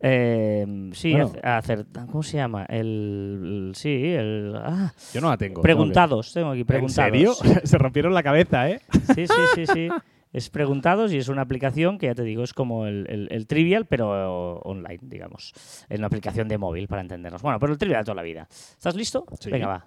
Eh, 0.00 0.90
sí, 0.92 1.12
bueno. 1.12 1.32
hacer, 1.42 1.86
¿cómo 2.10 2.22
se 2.22 2.36
llama? 2.36 2.64
El, 2.68 3.66
el 3.68 3.72
sí, 3.74 4.12
el 4.14 4.54
ah, 4.56 4.92
Yo 5.12 5.20
no 5.20 5.28
la 5.28 5.36
tengo. 5.36 5.60
Preguntados, 5.60 6.32
tengo 6.32 6.50
aquí 6.50 6.64
preguntados. 6.64 7.08
¿En 7.08 7.14
serio? 7.14 7.60
se 7.64 7.78
rompieron 7.78 8.14
la 8.14 8.22
cabeza, 8.22 8.70
¿eh? 8.70 8.80
Sí, 9.14 9.26
sí, 9.26 9.42
sí, 9.54 9.66
sí. 9.66 9.88
Es 10.32 10.50
preguntados 10.50 11.12
y 11.12 11.16
es 11.16 11.28
una 11.28 11.42
aplicación 11.42 11.98
que 11.98 12.06
ya 12.06 12.14
te 12.14 12.22
digo, 12.22 12.44
es 12.44 12.52
como 12.52 12.86
el, 12.86 13.06
el, 13.08 13.28
el 13.30 13.46
trivial, 13.46 13.86
pero 13.86 14.60
online, 14.60 14.98
digamos. 15.02 15.52
Es 15.88 15.98
una 15.98 16.06
aplicación 16.06 16.48
de 16.48 16.58
móvil 16.58 16.86
para 16.86 17.00
entendernos. 17.00 17.40
Bueno, 17.40 17.58
pero 17.58 17.72
el 17.72 17.78
trivial 17.78 18.02
de 18.02 18.04
toda 18.04 18.16
la 18.16 18.22
vida. 18.22 18.46
¿Estás 18.50 18.94
listo? 18.94 19.24
Sí. 19.40 19.50
Venga, 19.50 19.66
va. 19.66 19.86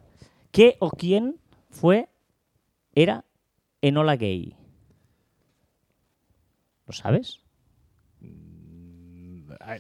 ¿Qué 0.52 0.78
o 0.80 0.90
quién 0.90 1.38
fue, 1.70 2.10
era 2.94 3.24
Enola 3.82 4.16
Gay? 4.16 4.56
¿Lo 6.88 6.94
sabes? 6.94 7.41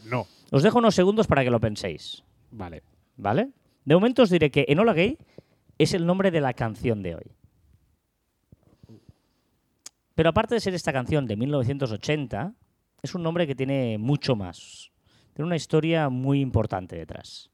No. 0.05 0.27
Os 0.51 0.63
dejo 0.63 0.79
unos 0.79 0.95
segundos 0.95 1.27
para 1.27 1.43
que 1.43 1.51
lo 1.51 1.59
penséis. 1.59 2.23
Vale. 2.51 2.83
¿Vale? 3.17 3.51
De 3.85 3.95
momento 3.95 4.23
os 4.23 4.29
diré 4.29 4.51
que 4.51 4.65
Enola 4.67 4.93
Gay 4.93 5.17
es 5.77 5.93
el 5.93 6.05
nombre 6.05 6.31
de 6.31 6.41
la 6.41 6.53
canción 6.53 7.01
de 7.01 7.15
hoy. 7.15 7.31
Pero 10.15 10.29
aparte 10.29 10.55
de 10.55 10.61
ser 10.61 10.73
esta 10.73 10.93
canción 10.93 11.25
de 11.25 11.35
1980, 11.35 12.53
es 13.01 13.15
un 13.15 13.23
nombre 13.23 13.47
que 13.47 13.55
tiene 13.55 13.97
mucho 13.97 14.35
más. 14.35 14.91
Tiene 15.33 15.47
una 15.47 15.55
historia 15.55 16.09
muy 16.09 16.41
importante 16.41 16.95
detrás. 16.95 17.49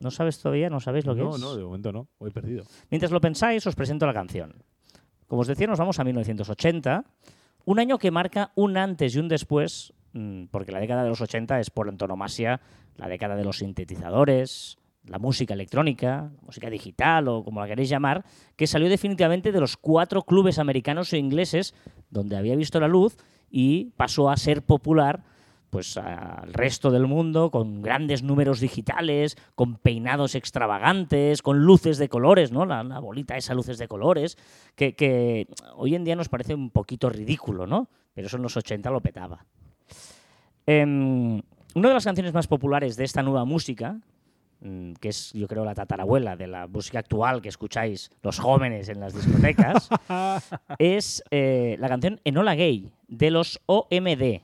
¿No 0.00 0.10
sabes 0.10 0.38
todavía? 0.40 0.68
¿No 0.68 0.80
sabéis 0.80 1.06
lo 1.06 1.14
que 1.14 1.22
no, 1.22 1.36
es? 1.36 1.40
No, 1.40 1.54
de 1.54 1.64
momento 1.64 1.92
no. 1.92 2.08
Voy 2.18 2.30
perdido. 2.30 2.64
Mientras 2.90 3.12
lo 3.12 3.20
pensáis, 3.20 3.66
os 3.66 3.74
presento 3.74 4.06
la 4.06 4.12
canción. 4.12 4.64
Como 5.26 5.42
os 5.42 5.46
decía, 5.46 5.66
nos 5.66 5.78
vamos 5.78 5.98
a 5.98 6.04
1980, 6.04 7.04
un 7.64 7.78
año 7.78 7.98
que 7.98 8.10
marca 8.10 8.52
un 8.54 8.76
antes 8.76 9.14
y 9.14 9.18
un 9.18 9.28
después, 9.28 9.92
porque 10.50 10.72
la 10.72 10.80
década 10.80 11.02
de 11.02 11.08
los 11.08 11.20
80 11.20 11.60
es 11.60 11.70
por 11.70 11.88
antonomasia 11.88 12.60
la 12.96 13.08
década 13.08 13.36
de 13.36 13.44
los 13.44 13.58
sintetizadores, 13.58 14.78
la 15.04 15.18
música 15.18 15.54
electrónica, 15.54 16.30
música 16.42 16.70
digital 16.70 17.28
o 17.28 17.44
como 17.44 17.60
la 17.60 17.66
queréis 17.66 17.88
llamar, 17.88 18.24
que 18.56 18.66
salió 18.66 18.88
definitivamente 18.88 19.52
de 19.52 19.60
los 19.60 19.76
cuatro 19.76 20.22
clubes 20.22 20.58
americanos 20.58 21.12
e 21.12 21.18
ingleses 21.18 21.74
donde 22.10 22.36
había 22.36 22.56
visto 22.56 22.80
la 22.80 22.88
luz 22.88 23.16
y 23.50 23.92
pasó 23.96 24.30
a 24.30 24.36
ser 24.36 24.62
popular 24.62 25.22
pues 25.70 25.96
al 25.96 26.52
resto 26.52 26.90
del 26.90 27.06
mundo 27.06 27.50
con 27.50 27.82
grandes 27.82 28.22
números 28.22 28.60
digitales, 28.60 29.36
con 29.54 29.76
peinados 29.76 30.34
extravagantes, 30.34 31.42
con 31.42 31.64
luces 31.64 31.98
de 31.98 32.08
colores, 32.08 32.52
¿no? 32.52 32.64
La, 32.64 32.82
la 32.82 32.98
bolita 32.98 33.36
esa 33.36 33.52
luces 33.52 33.76
de 33.76 33.88
colores, 33.88 34.38
que, 34.74 34.94
que, 34.94 35.48
hoy 35.74 35.94
en 35.94 36.04
día 36.04 36.16
nos 36.16 36.28
parece 36.28 36.54
un 36.54 36.70
poquito 36.70 37.10
ridículo, 37.10 37.66
¿no? 37.66 37.90
Pero 38.14 38.28
eso 38.28 38.36
en 38.36 38.44
los 38.44 38.56
80 38.56 38.90
lo 38.90 39.00
petaba. 39.00 39.44
Eh, 40.66 40.82
una 40.82 41.88
de 41.88 41.94
las 41.94 42.04
canciones 42.04 42.32
más 42.32 42.46
populares 42.46 42.96
de 42.96 43.04
esta 43.04 43.22
nueva 43.22 43.44
música, 43.44 44.00
que 45.00 45.08
es 45.08 45.32
yo 45.32 45.46
creo 45.46 45.64
la 45.64 45.74
tatarabuela 45.74 46.36
de 46.36 46.46
la 46.46 46.66
música 46.66 46.98
actual 46.98 47.42
que 47.42 47.48
escucháis 47.48 48.10
los 48.22 48.38
jóvenes 48.38 48.88
en 48.88 49.00
las 49.00 49.14
discotecas, 49.14 49.88
es 50.78 51.22
eh, 51.30 51.76
la 51.78 51.88
canción 51.88 52.20
Enola 52.24 52.54
Gay 52.54 52.90
de 53.08 53.30
los 53.30 53.60
OMD. 53.66 54.40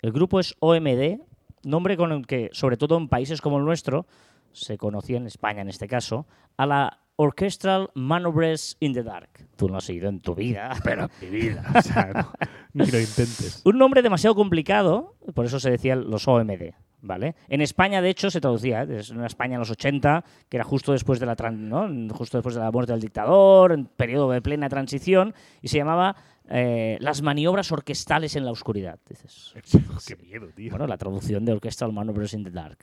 El 0.00 0.12
grupo 0.12 0.40
es 0.40 0.54
OMD, 0.58 1.20
nombre 1.64 1.96
con 1.96 2.12
el 2.12 2.26
que, 2.26 2.48
sobre 2.52 2.76
todo 2.76 2.96
en 2.96 3.08
países 3.08 3.40
como 3.40 3.58
el 3.58 3.64
nuestro, 3.64 4.06
se 4.52 4.78
conocía 4.78 5.18
en 5.18 5.26
España 5.26 5.62
en 5.62 5.68
este 5.68 5.86
caso, 5.86 6.26
a 6.56 6.66
la 6.66 7.01
Orchestral 7.22 7.90
Maneuvers 7.94 8.76
in 8.80 8.92
the 8.92 9.02
Dark. 9.02 9.46
Tú 9.56 9.68
no 9.68 9.78
has 9.78 9.88
ido 9.88 10.08
en 10.08 10.20
tu 10.20 10.34
vida. 10.34 10.74
Pero 10.84 11.08
en 11.20 11.30
mi 11.30 11.40
vida. 11.40 11.64
O 11.78 11.82
sea, 11.82 12.12
no, 12.12 12.32
ni 12.74 12.90
lo 12.90 12.98
intentes. 12.98 13.62
Un 13.64 13.78
nombre 13.78 14.02
demasiado 14.02 14.34
complicado, 14.34 15.16
por 15.34 15.46
eso 15.46 15.60
se 15.60 15.70
decían 15.70 16.10
los 16.10 16.26
OMD. 16.26 16.74
¿Vale? 17.04 17.34
En 17.48 17.60
España, 17.60 18.00
de 18.00 18.10
hecho, 18.10 18.30
se 18.30 18.40
traducía, 18.40 18.84
¿eh? 18.84 19.00
una 19.10 19.26
España 19.26 19.54
en 19.54 19.58
los 19.58 19.70
80, 19.70 20.24
que 20.48 20.56
era 20.56 20.62
justo 20.62 20.92
después 20.92 21.18
de 21.18 21.26
la 21.26 21.34
¿no? 21.50 22.14
justo 22.14 22.38
después 22.38 22.54
de 22.54 22.60
la 22.60 22.70
muerte 22.70 22.92
del 22.92 23.00
dictador, 23.00 23.72
en 23.72 23.86
periodo 23.86 24.30
de 24.30 24.40
plena 24.40 24.68
transición, 24.68 25.34
y 25.60 25.66
se 25.66 25.78
llamaba 25.78 26.14
eh, 26.48 26.98
Las 27.00 27.20
maniobras 27.20 27.72
orquestales 27.72 28.36
en 28.36 28.44
la 28.44 28.52
oscuridad. 28.52 29.00
Dices, 29.08 29.52
Qué 30.06 30.14
miedo, 30.14 30.46
tío. 30.54 30.70
bueno, 30.70 30.86
la 30.86 30.96
traducción 30.96 31.44
de 31.44 31.52
Orchestral 31.52 31.92
Maneuvers 31.92 32.34
in 32.34 32.44
the 32.44 32.50
Dark. 32.52 32.78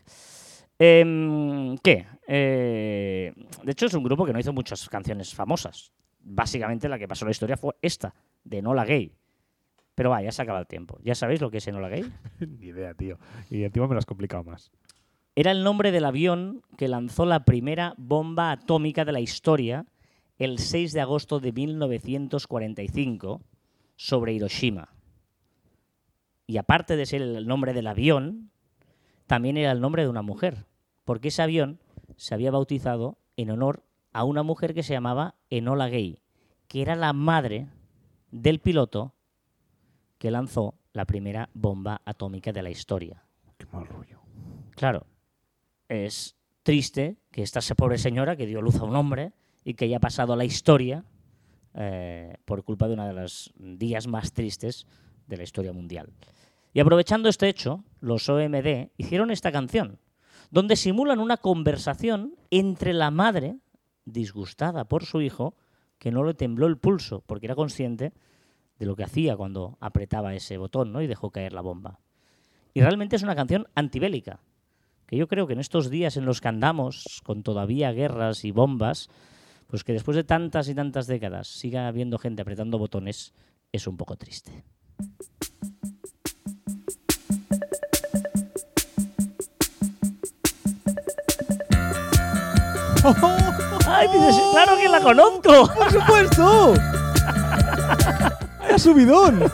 Em, 0.79 1.77
¿Qué? 1.79 2.07
Eh, 2.25 3.33
de 3.63 3.71
hecho, 3.71 3.86
es 3.86 3.93
un 3.93 4.03
grupo 4.03 4.25
que 4.25 4.31
no 4.31 4.39
hizo 4.39 4.53
muchas 4.53 4.88
canciones 4.88 5.36
famosas. 5.36 5.91
Básicamente, 6.21 6.88
la 6.88 6.98
que 6.98 7.07
pasó 7.07 7.25
en 7.25 7.27
la 7.27 7.31
historia 7.31 7.57
fue 7.57 7.75
esta, 7.81 8.15
de 8.43 8.59
Enola 8.59 8.86
Gay. 8.86 9.13
Pero 9.93 10.12
va, 10.12 10.21
ya 10.21 10.31
se 10.31 10.41
acaba 10.41 10.59
el 10.59 10.67
tiempo. 10.67 10.98
¿Ya 11.03 11.15
sabéis 11.15 11.41
lo 11.41 11.51
que 11.51 11.57
es 11.57 11.67
Enola 11.67 11.89
Gay? 11.89 12.09
Ni 12.39 12.67
idea, 12.67 12.93
tío. 12.93 13.19
Y 13.50 13.63
encima 13.63 13.88
me 13.88 13.95
lo 13.95 14.00
has 14.00 14.05
complicado 14.05 14.45
más. 14.45 14.71
Era 15.36 15.51
el 15.51 15.63
nombre 15.63 15.91
del 15.91 16.05
avión 16.05 16.62
que 16.77 16.88
lanzó 16.88 17.25
la 17.25 17.43
primera 17.43 17.93
bomba 17.98 18.51
atómica 18.51 19.03
de 19.03 19.12
la 19.12 19.19
historia 19.19 19.86
el 20.38 20.59
6 20.59 20.93
de 20.93 21.01
agosto 21.01 21.41
de 21.41 21.51
1945 21.51 23.41
sobre 23.98 24.33
Hiroshima. 24.33 24.93
Y 26.48 26.57
aparte 26.57 26.95
de 26.95 27.05
ser 27.05 27.21
el 27.21 27.45
nombre 27.45 27.74
del 27.74 27.88
avión, 27.88 28.51
también 29.27 29.57
era 29.57 29.71
el 29.74 29.81
nombre 29.81 30.03
de 30.03 30.09
una 30.09 30.21
mujer, 30.21 30.65
porque 31.10 31.30
ese 31.30 31.42
avión 31.42 31.80
se 32.18 32.36
había 32.36 32.51
bautizado 32.51 33.18
en 33.36 33.50
honor 33.50 33.84
a 34.13 34.24
una 34.25 34.44
mujer 34.44 34.75
que 34.75 34.84
se 34.84 34.94
llamaba 34.94 35.34
Enola 35.50 35.88
Gay, 35.88 36.22
que 36.68 36.84
era 36.84 36.96
la 36.96 37.13
madre 37.13 37.68
del 38.30 38.60
piloto 38.60 39.16
que 40.20 40.30
lanzó 40.30 40.75
la 40.94 41.06
primera 41.06 41.50
bomba 41.56 42.04
atómica 42.06 42.51
de 42.51 42.62
la 42.62 42.70
historia. 42.70 43.24
Qué 43.58 43.66
mal 43.72 43.88
rollo. 43.88 44.20
Claro, 44.75 45.08
es 45.88 46.36
triste 46.62 47.18
que 47.32 47.42
esta 47.42 47.62
pobre 47.74 47.98
señora 47.98 48.36
que 48.36 48.46
dio 48.46 48.62
luz 48.62 48.75
a 48.75 48.84
un 48.84 48.96
hombre 48.96 49.34
y 49.63 49.74
que 49.74 49.89
ya 49.89 49.98
ha 49.98 50.01
pasado 50.01 50.34
a 50.34 50.38
la 50.38 50.46
historia 50.46 51.06
eh, 51.74 52.36
por 52.46 52.63
culpa 52.63 52.88
de 52.88 52.94
uno 52.94 53.08
de 53.08 53.13
los 53.13 53.51
días 53.58 54.06
más 54.06 54.32
tristes 54.32 54.86
de 55.25 55.38
la 55.38 55.44
historia 55.44 55.74
mundial. 55.74 56.13
Y 56.72 56.82
aprovechando 56.82 57.30
este 57.30 57.50
hecho, 57.50 57.84
los 58.00 58.30
OMD 58.30 58.92
hicieron 58.96 59.32
esta 59.32 59.51
canción, 59.51 59.98
donde 60.51 60.75
simulan 60.75 61.20
una 61.20 61.38
conversación 61.38 62.36
entre 62.50 62.94
la 62.94 63.12
madre, 63.12 63.58
disgustada 64.06 64.86
por 64.86 65.06
su 65.06 65.22
hijo, 65.22 65.56
que 65.98 66.12
no 66.12 66.24
le 66.24 66.34
tembló 66.34 66.68
el 66.68 66.77
pulso 66.77 67.24
porque 67.25 67.46
era 67.46 67.56
consciente 67.56 68.13
de 68.79 68.86
lo 68.86 68.96
que 68.96 69.03
hacía 69.03 69.36
cuando 69.36 69.77
apretaba 69.82 70.34
ese 70.34 70.58
botón 70.58 70.91
¿no? 70.94 71.01
y 71.01 71.08
dejó 71.08 71.32
caer 71.32 71.53
la 71.53 71.62
bomba. 71.62 72.00
Y 72.74 72.82
realmente 72.82 73.15
es 73.15 73.24
una 73.24 73.36
canción 73.36 73.68
antibélica, 73.75 74.39
que 75.06 75.18
yo 75.18 75.27
creo 75.27 75.48
que 75.48 75.53
en 75.53 75.60
estos 75.60 75.89
días 75.89 76.18
en 76.18 76.25
los 76.25 76.39
que 76.39 76.48
andamos 76.48 77.22
con 77.24 77.44
todavía 77.44 77.91
guerras 77.91 78.46
y 78.46 78.51
bombas, 78.51 79.10
pues 79.68 79.84
que 79.84 79.94
después 79.94 80.15
de 80.15 80.24
tantas 80.24 80.70
y 80.70 80.75
tantas 80.75 81.08
décadas 81.08 81.48
siga 81.48 81.88
habiendo 81.88 82.18
gente 82.18 82.41
apretando 82.41 82.79
botones 82.79 83.34
es 83.72 83.86
un 83.86 83.98
poco 83.98 84.15
triste. 84.15 84.63
¡Ay, 93.88 94.08
dices, 94.08 94.36
claro 94.51 94.77
que 94.77 94.89
la 94.89 95.00
conozco! 95.01 95.74
¡Por 95.75 95.91
supuesto! 95.91 96.74
¡Vaya 98.60 98.77
subidón! 98.77 99.51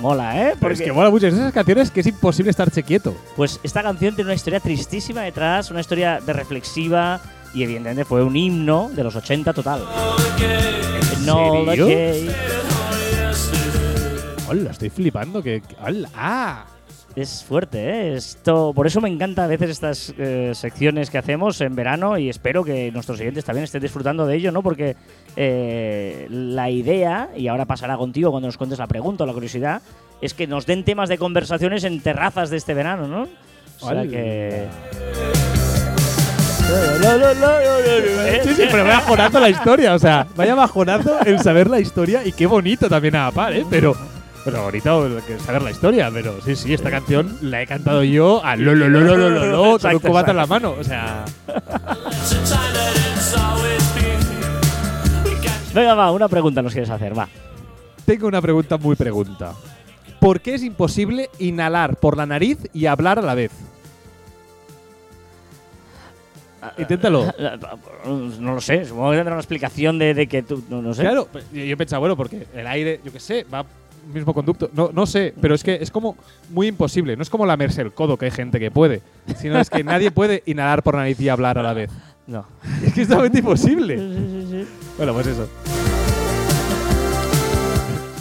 Mola, 0.00 0.48
¿eh? 0.48 0.54
Pero 0.58 0.74
es 0.74 0.82
que 0.82 0.92
mola 0.92 1.10
mucho. 1.10 1.28
Es 1.28 1.34
esas 1.34 1.52
canciones 1.52 1.92
que 1.92 2.00
es 2.00 2.06
imposible 2.08 2.50
estarse 2.50 2.82
quieto. 2.82 3.14
Pues 3.36 3.60
esta 3.62 3.84
canción 3.84 4.16
tiene 4.16 4.28
una 4.28 4.34
historia 4.34 4.58
tristísima 4.58 5.22
detrás, 5.22 5.70
una 5.70 5.80
historia 5.80 6.18
de 6.20 6.32
reflexiva 6.32 7.20
y 7.54 7.62
evidentemente 7.62 8.04
fue 8.04 8.24
un 8.24 8.36
himno 8.36 8.90
de 8.92 9.04
los 9.04 9.14
80 9.14 9.52
total. 9.52 9.84
No. 11.24 11.64
Hola, 14.52 14.72
estoy 14.72 14.90
flipando. 14.90 15.42
Que, 15.42 15.62
hola. 15.82 16.10
¡Ah! 16.14 16.66
Es 17.16 17.42
fuerte, 17.42 17.78
¿eh? 17.78 18.16
Esto, 18.16 18.72
por 18.74 18.86
eso 18.86 19.00
me 19.00 19.08
encanta 19.08 19.44
a 19.44 19.46
veces 19.46 19.70
estas 19.70 20.14
eh, 20.18 20.52
secciones 20.54 21.08
que 21.08 21.16
hacemos 21.16 21.58
en 21.62 21.74
verano 21.74 22.18
y 22.18 22.28
espero 22.28 22.62
que 22.62 22.92
nuestros 22.92 23.18
oyentes 23.18 23.46
también 23.46 23.64
estén 23.64 23.80
disfrutando 23.80 24.26
de 24.26 24.36
ello, 24.36 24.52
¿no? 24.52 24.62
Porque 24.62 24.94
eh, 25.36 26.26
la 26.28 26.68
idea, 26.68 27.30
y 27.34 27.48
ahora 27.48 27.64
pasará 27.64 27.96
contigo 27.96 28.30
cuando 28.30 28.48
nos 28.48 28.58
cuentes 28.58 28.78
la 28.78 28.86
pregunta 28.86 29.24
o 29.24 29.26
la 29.26 29.32
curiosidad, 29.32 29.80
es 30.20 30.34
que 30.34 30.46
nos 30.46 30.66
den 30.66 30.84
temas 30.84 31.08
de 31.08 31.16
conversaciones 31.16 31.84
en 31.84 32.02
terrazas 32.02 32.50
de 32.50 32.58
este 32.58 32.74
verano, 32.74 33.08
¿no? 33.08 33.22
O 33.22 33.88
sea 33.88 34.02
Hola. 34.02 34.06
que... 34.06 34.66
Sí, 38.42 38.54
sí, 38.54 38.62
pero 38.70 38.84
vaya 38.84 39.00
bajonazo 39.00 39.40
la 39.40 39.48
historia. 39.48 39.94
O 39.94 39.98
sea, 39.98 40.26
vaya 40.36 40.54
bajonazo 40.54 41.20
el 41.24 41.40
saber 41.40 41.68
la 41.68 41.80
historia 41.80 42.22
y 42.24 42.32
qué 42.32 42.46
bonito 42.46 42.90
también 42.90 43.16
a 43.16 43.26
la 43.26 43.30
par, 43.30 43.52
¿eh? 43.54 43.64
Pero, 43.68 43.94
pero 44.44 44.68
el 44.68 45.22
que 45.22 45.38
saber 45.38 45.62
la 45.62 45.70
historia. 45.70 46.10
Pero 46.12 46.40
sí, 46.44 46.56
sí, 46.56 46.74
esta 46.74 46.90
canción 46.90 47.36
la 47.42 47.62
he 47.62 47.66
cantado 47.66 48.02
yo 48.02 48.44
a 48.44 48.56
lo, 48.56 48.74
lo, 48.74 48.88
lo, 48.88 49.00
lo, 49.00 49.16
lo, 49.16 49.30
lo, 49.30 49.46
lo, 49.46 49.56
con 49.58 49.68
un 49.68 49.74
Exacto, 49.76 50.00
cubata 50.00 50.30
en 50.32 50.36
la 50.36 50.46
mano. 50.46 50.74
O 50.78 50.84
sea, 50.84 51.24
Venga, 55.74 55.94
va, 55.94 56.10
una 56.12 56.28
pregunta 56.28 56.60
nos 56.60 56.72
quieres 56.72 56.90
hacer, 56.90 57.18
va. 57.18 57.28
tengo 58.04 58.26
una 58.26 58.42
pregunta 58.42 58.76
muy 58.76 58.94
pregunta. 58.94 59.54
¿Por 60.20 60.40
qué 60.40 60.54
es 60.54 60.62
imposible 60.62 61.30
inhalar 61.38 61.96
por 61.96 62.16
la 62.16 62.26
nariz 62.26 62.58
y 62.74 62.86
hablar 62.86 63.18
a 63.18 63.22
la 63.22 63.34
vez? 63.34 63.52
Inténtalo. 66.78 67.32
No 68.04 68.54
lo 68.54 68.60
sé, 68.60 68.84
supongo 68.84 69.10
que 69.12 69.16
tendrá 69.18 69.34
una 69.34 69.40
explicación 69.40 69.96
de, 69.98 70.12
de 70.12 70.26
que 70.26 70.42
tú, 70.42 70.62
no, 70.68 70.82
no 70.82 70.92
sé. 70.92 71.02
Claro, 71.02 71.28
yo 71.52 71.64
yo 71.64 71.72
he 71.72 71.76
pensado, 71.76 72.00
bueno, 72.00 72.16
porque 72.16 72.46
el 72.52 72.66
aire, 72.66 73.00
yo 73.04 73.12
qué 73.12 73.20
sé, 73.20 73.44
va 73.44 73.64
mismo 74.12 74.34
conducto. 74.34 74.70
No, 74.72 74.90
no 74.92 75.06
sé, 75.06 75.34
pero 75.40 75.54
es 75.54 75.62
que 75.62 75.74
es 75.80 75.90
como 75.90 76.16
muy 76.50 76.68
imposible. 76.68 77.16
No 77.16 77.22
es 77.22 77.30
como 77.30 77.46
lamerse 77.46 77.82
el 77.82 77.92
codo, 77.92 78.16
que 78.16 78.26
hay 78.26 78.30
gente 78.30 78.58
que 78.58 78.70
puede, 78.70 79.02
sino 79.36 79.58
es 79.58 79.70
que 79.70 79.84
nadie 79.84 80.10
puede 80.10 80.42
inhalar 80.46 80.82
por 80.82 80.94
nariz 80.94 81.20
y 81.20 81.28
hablar 81.28 81.58
a 81.58 81.62
la 81.62 81.72
vez. 81.72 81.90
No. 82.26 82.46
Es 82.86 82.92
que 82.92 83.02
es 83.02 83.08
totalmente 83.08 83.38
imposible. 83.40 83.98
Sí, 83.98 84.14
sí, 84.14 84.46
sí. 84.50 84.68
Bueno, 84.96 85.12
pues 85.12 85.26
eso. 85.26 85.48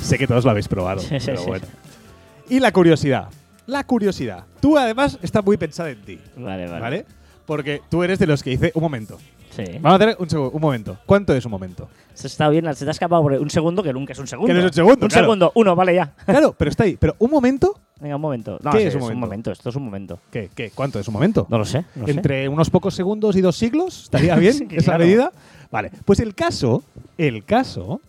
Sé 0.01 0.17
que 0.17 0.27
todos 0.27 0.43
lo 0.43 0.51
habéis 0.51 0.67
probado, 0.67 1.01
pero 1.25 1.43
bueno. 1.45 1.65
Y 2.49 2.59
la 2.59 2.71
curiosidad. 2.71 3.29
La 3.67 3.83
curiosidad. 3.85 4.43
Tú 4.59 4.77
además 4.77 5.17
está 5.21 5.41
muy 5.41 5.55
pensada 5.57 5.89
en 5.91 6.01
ti, 6.01 6.19
Vale, 6.35 6.67
vale. 6.67 6.81
¿vale? 6.81 7.05
Porque 7.45 7.81
tú 7.89 8.03
eres 8.03 8.19
de 8.19 8.27
los 8.27 8.43
que 8.43 8.49
dice, 8.49 8.71
un 8.75 8.81
momento. 8.81 9.17
Sí. 9.51 9.63
Vamos 9.81 9.99
a 10.01 10.03
hacer 10.03 10.15
un, 10.19 10.27
segu- 10.27 10.49
un 10.53 10.61
momento. 10.61 10.97
¿Cuánto 11.05 11.33
es 11.35 11.45
un 11.45 11.51
momento? 11.51 11.87
Se 12.13 12.27
está 12.27 12.49
bien, 12.49 12.65
se 12.73 12.85
te 12.85 12.89
ha 12.89 12.91
escapado 12.91 13.21
por 13.21 13.33
un 13.33 13.49
segundo 13.49 13.83
que 13.83 13.93
nunca 13.93 14.13
es 14.13 14.19
un 14.19 14.27
segundo. 14.27 14.47
Que 14.47 14.53
no 14.53 14.59
es 14.59 14.65
un 14.65 14.73
segundo, 14.73 15.05
Un 15.05 15.09
claro. 15.09 15.25
segundo, 15.25 15.51
uno, 15.55 15.75
vale, 15.75 15.93
ya. 15.95 16.13
Claro, 16.25 16.55
pero 16.57 16.69
está 16.71 16.83
ahí. 16.85 16.97
Pero 16.99 17.15
un 17.19 17.29
momento, 17.31 17.75
Venga, 17.99 18.15
un 18.15 18.21
momento. 18.21 18.57
No, 18.63 18.71
¿Qué 18.71 18.79
sí, 18.79 18.83
es 18.85 18.95
un 18.95 19.01
momento? 19.01 19.19
momento? 19.19 19.51
Esto 19.51 19.69
es 19.69 19.75
un 19.75 19.83
momento. 19.85 20.19
¿qué? 20.31 20.49
¿Qué? 20.55 20.71
¿Cuánto 20.73 20.99
es 20.99 21.07
un 21.07 21.13
momento? 21.13 21.45
No 21.49 21.59
lo 21.59 21.65
sé. 21.65 21.85
No 21.95 22.05
sé. 22.05 22.11
Entre 22.11 22.49
unos 22.49 22.69
pocos 22.71 22.95
segundos 22.95 23.35
y 23.35 23.41
dos 23.41 23.55
siglos, 23.55 24.03
¿estaría 24.05 24.35
bien 24.37 24.53
Sí, 24.53 24.67
esa 24.71 24.85
claro. 24.93 25.03
medida? 25.03 25.31
Vale, 25.69 25.91
pues 26.05 26.19
el 26.19 26.33
caso, 26.33 26.83
el 27.19 27.45
caso 27.45 28.01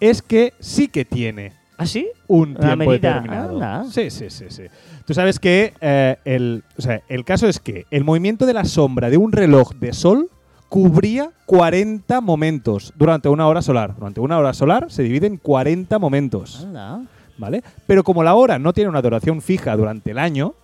es 0.00 0.22
que 0.22 0.54
sí 0.58 0.88
que 0.88 1.04
tiene 1.04 1.52
¿Ah, 1.76 1.86
sí? 1.86 2.08
un 2.26 2.50
Una 2.50 2.60
tiempo 2.60 2.84
medida. 2.90 3.20
determinado. 3.20 3.90
Sí, 3.90 4.10
sí, 4.10 4.28
sí, 4.30 4.46
sí. 4.48 4.64
Tú 5.06 5.14
sabes 5.14 5.38
que 5.38 5.72
eh, 5.80 6.16
el, 6.24 6.64
o 6.76 6.82
sea, 6.82 7.00
el 7.08 7.24
caso 7.24 7.46
es 7.46 7.60
que 7.60 7.86
el 7.92 8.02
movimiento 8.04 8.44
de 8.46 8.54
la 8.54 8.64
sombra 8.64 9.08
de 9.10 9.16
un 9.18 9.30
reloj 9.30 9.72
de 9.74 9.92
sol 9.92 10.28
cubría 10.68 11.30
40 11.46 12.20
momentos 12.20 12.92
durante 12.96 13.28
una 13.28 13.46
hora 13.46 13.62
solar. 13.62 13.94
Durante 13.96 14.20
una 14.20 14.38
hora 14.38 14.52
solar 14.52 14.90
se 14.90 15.02
divide 15.02 15.26
en 15.26 15.36
40 15.36 15.98
momentos. 15.98 16.64
Anda. 16.64 17.02
¿vale? 17.38 17.62
Pero 17.86 18.04
como 18.04 18.22
la 18.22 18.34
hora 18.34 18.58
no 18.58 18.72
tiene 18.72 18.90
una 18.90 19.00
duración 19.00 19.40
fija 19.40 19.74
durante 19.76 20.10
el 20.10 20.18
año, 20.18 20.54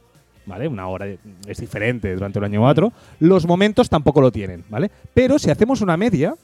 ¿vale? 0.45 0.69
Una 0.69 0.89
hora 0.89 1.07
es 1.47 1.59
diferente 1.59 2.13
durante 2.13 2.39
el 2.39 2.45
año 2.45 2.63
u 2.63 2.67
otro, 2.67 2.93
los 3.21 3.47
momentos 3.47 3.89
tampoco 3.89 4.21
lo 4.21 4.31
tienen, 4.31 4.65
¿vale? 4.69 4.91
Pero 5.15 5.39
si 5.39 5.51
hacemos 5.51 5.81
una 5.81 5.97
media, 5.97 6.35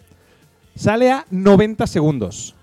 sale 0.74 1.10
a 1.10 1.26
90 1.30 1.86
segundos. 1.86 2.54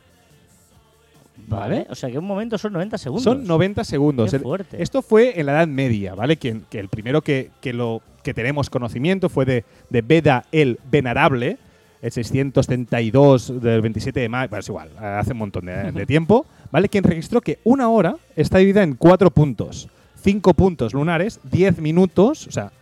Vale. 1.47 1.87
O 1.89 1.95
sea 1.95 2.09
que 2.11 2.17
un 2.17 2.25
momento 2.25 2.57
son 2.57 2.73
90 2.73 2.97
segundos. 2.97 3.23
Son 3.23 3.45
90 3.45 3.83
segundos. 3.85 4.31
Qué 4.31 4.39
fuerte. 4.39 4.81
Esto 4.83 5.01
fue 5.01 5.39
en 5.39 5.45
la 5.45 5.53
Edad 5.53 5.67
Media, 5.67 6.13
¿vale? 6.13 6.35
Quien, 6.35 6.65
que 6.69 6.79
el 6.79 6.89
primero 6.89 7.21
que, 7.21 7.51
que 7.61 7.71
lo, 7.71 8.01
que 8.27 8.34
tenemos 8.34 8.69
conocimiento 8.69 9.29
fue 9.29 9.46
de, 9.46 9.63
de 9.89 10.01
Beda 10.01 10.43
el 10.51 10.81
Venerable, 10.91 11.57
el 12.01 12.12
632 12.12 13.62
del 13.62 13.81
27 13.81 14.19
de 14.19 14.27
mayo, 14.27 14.50
bueno, 14.50 14.60
es 14.60 14.67
igual, 14.67 14.89
hace 15.00 15.31
un 15.31 15.38
montón 15.38 15.65
de, 15.65 15.93
de 15.93 16.05
tiempo, 16.05 16.46
¿vale? 16.69 16.89
Quien 16.89 17.05
registró 17.05 17.39
que 17.39 17.60
una 17.63 17.88
hora 17.88 18.17
está 18.36 18.57
dividida 18.57 18.84
en 18.84 18.96
cuatro 18.96 19.31
puntos. 19.31 19.88
Cinco 20.22 20.53
puntos 20.53 20.93
lunares, 20.93 21.39
10 21.50 21.79
minutos, 21.79 22.48
o 22.48 22.51
sea, 22.51 22.74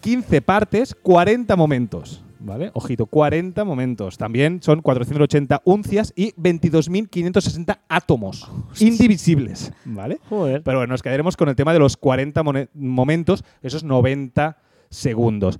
15 0.00 0.40
partes, 0.40 0.94
40 0.94 1.54
momentos. 1.54 2.22
¿Vale? 2.40 2.70
Ojito, 2.74 3.06
40 3.06 3.64
momentos. 3.64 4.18
También 4.18 4.62
son 4.62 4.80
480 4.82 5.62
uncias 5.64 6.12
y 6.16 6.32
22.560 6.34 7.78
átomos 7.88 8.48
indivisibles, 8.80 9.72
¿vale? 9.84 10.18
Joder. 10.28 10.62
Pero 10.62 10.78
bueno, 10.78 10.92
nos 10.92 11.02
quedaremos 11.02 11.36
con 11.36 11.48
el 11.48 11.56
tema 11.56 11.72
de 11.72 11.78
los 11.78 11.96
40 11.96 12.42
mone- 12.42 12.68
momentos, 12.74 13.44
esos 13.62 13.84
90 13.84 14.58
segundos. 14.90 15.58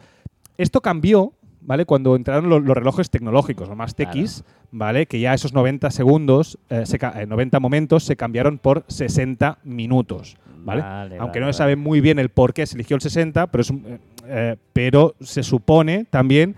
Esto 0.56 0.80
cambió, 0.80 1.32
¿vale? 1.60 1.84
Cuando 1.84 2.16
entraron 2.16 2.48
lo- 2.48 2.60
los, 2.60 2.76
relojes 2.76 3.10
tecnológicos, 3.10 3.68
los 3.68 3.76
más 3.76 3.94
tequis, 3.94 4.44
¿vale? 4.70 5.06
Que 5.06 5.20
ya 5.20 5.34
esos 5.34 5.52
90 5.52 5.90
segundos, 5.90 6.58
eh, 6.70 6.84
se 6.86 6.96
eh, 6.96 7.26
90 7.26 7.60
momentos 7.60 8.04
se 8.04 8.16
cambiaron 8.16 8.58
por 8.58 8.84
60 8.88 9.58
minutos, 9.64 10.36
¿vale? 10.64 10.82
Vale, 10.82 11.16
Aunque 11.18 11.40
no 11.40 11.46
se 11.46 11.52
sabe 11.58 11.76
muy 11.76 12.00
bien 12.00 12.18
el 12.18 12.28
por 12.28 12.52
qué 12.54 12.66
se 12.66 12.76
eligió 12.76 12.96
el 12.96 13.00
60, 13.02 13.46
pero, 13.48 13.62
es 13.62 13.70
un- 13.70 13.84
eh, 13.86 13.98
eh, 14.26 14.56
pero 14.72 15.14
se 15.20 15.42
supone 15.42 16.04
también 16.10 16.54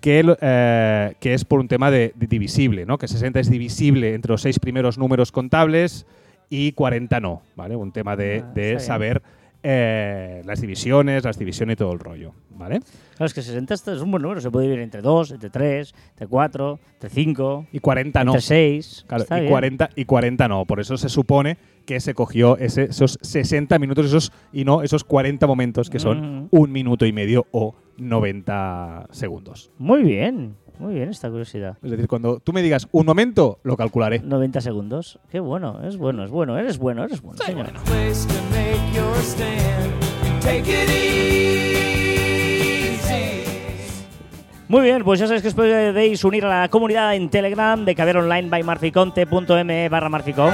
que, 0.00 0.20
el, 0.20 0.36
eh, 0.40 1.14
que 1.20 1.34
es 1.34 1.44
por 1.44 1.60
un 1.60 1.68
tema 1.68 1.90
de, 1.90 2.12
de 2.14 2.26
divisible, 2.26 2.84
¿no? 2.86 2.98
Que 2.98 3.08
60 3.08 3.40
es 3.40 3.48
divisible 3.50 4.14
entre 4.14 4.32
los 4.32 4.42
seis 4.42 4.58
primeros 4.58 4.98
números 4.98 5.32
contables 5.32 6.06
y 6.50 6.72
40 6.72 7.20
no, 7.20 7.42
¿vale? 7.56 7.74
Un 7.74 7.90
tema 7.92 8.14
de, 8.16 8.44
Ah, 8.44 8.52
de 8.54 8.80
saber 8.80 9.22
eh, 9.66 10.42
las 10.44 10.60
divisiones, 10.60 11.24
las 11.24 11.38
divisiones 11.38 11.72
y 11.72 11.76
todo 11.76 11.92
el 11.94 11.98
rollo, 11.98 12.34
¿vale? 12.50 12.80
Claro, 13.16 13.24
es 13.24 13.32
que 13.32 13.40
60 13.40 13.72
es 13.74 13.86
un 14.02 14.10
buen 14.10 14.22
número. 14.22 14.40
Se 14.42 14.50
puede 14.50 14.66
dividir 14.66 14.82
entre 14.84 15.00
2, 15.00 15.30
entre 15.30 15.48
3, 15.48 15.94
entre 16.10 16.26
4, 16.26 16.78
entre 16.94 17.08
5, 17.08 17.66
Y 17.72 17.78
40 17.78 18.24
no. 18.24 18.32
entre 18.32 18.42
6. 18.42 19.06
Claro, 19.08 19.24
y 19.42 19.48
40, 19.48 19.88
y 19.96 20.04
40 20.04 20.48
no. 20.48 20.66
Por 20.66 20.80
eso 20.80 20.98
se 20.98 21.08
supone 21.08 21.56
que 21.86 22.00
se 22.00 22.14
cogió 22.14 22.56
ese- 22.58 22.84
esos 22.84 23.18
60 23.22 23.78
minutos 23.78 24.06
esos, 24.06 24.32
y 24.52 24.64
no 24.64 24.82
esos 24.82 25.04
40 25.04 25.46
momentos 25.46 25.90
que 25.90 25.98
son 25.98 26.44
Mm. 26.44 26.48
un 26.50 26.72
minuto 26.72 27.04
y 27.06 27.12
medio 27.12 27.46
o 27.52 27.74
90 27.96 29.06
segundos. 29.10 29.70
Muy 29.78 30.02
bien, 30.02 30.56
muy 30.78 30.94
bien 30.94 31.08
esta 31.10 31.28
curiosidad. 31.30 31.76
Es 31.82 31.90
decir, 31.90 32.08
cuando 32.08 32.40
tú 32.40 32.52
me 32.52 32.62
digas 32.62 32.88
un 32.92 33.06
momento, 33.06 33.58
lo 33.62 33.76
calcularé. 33.76 34.20
90 34.20 34.60
segundos. 34.60 35.18
Qué 35.30 35.40
bueno, 35.40 35.80
es 35.86 35.96
bueno, 35.96 36.24
es 36.24 36.30
bueno. 36.30 36.58
Eres 36.58 36.78
bueno, 36.78 37.04
eres 37.04 37.20
bueno, 37.22 37.38
señor. 37.44 37.68
Muy 44.66 44.82
bien, 44.82 45.04
pues 45.04 45.20
ya 45.20 45.26
sabéis 45.26 45.42
que 45.42 45.48
os 45.48 45.54
podéis 45.54 46.24
unir 46.24 46.44
a 46.46 46.62
la 46.62 46.68
comunidad 46.68 47.14
en 47.14 47.28
Telegram 47.28 47.84
de 47.84 47.94
caber 47.94 48.16
online 48.16 48.48
by 48.48 48.62
marficonte.me 48.62 49.88
barra 49.90 50.08
marficom. 50.08 50.50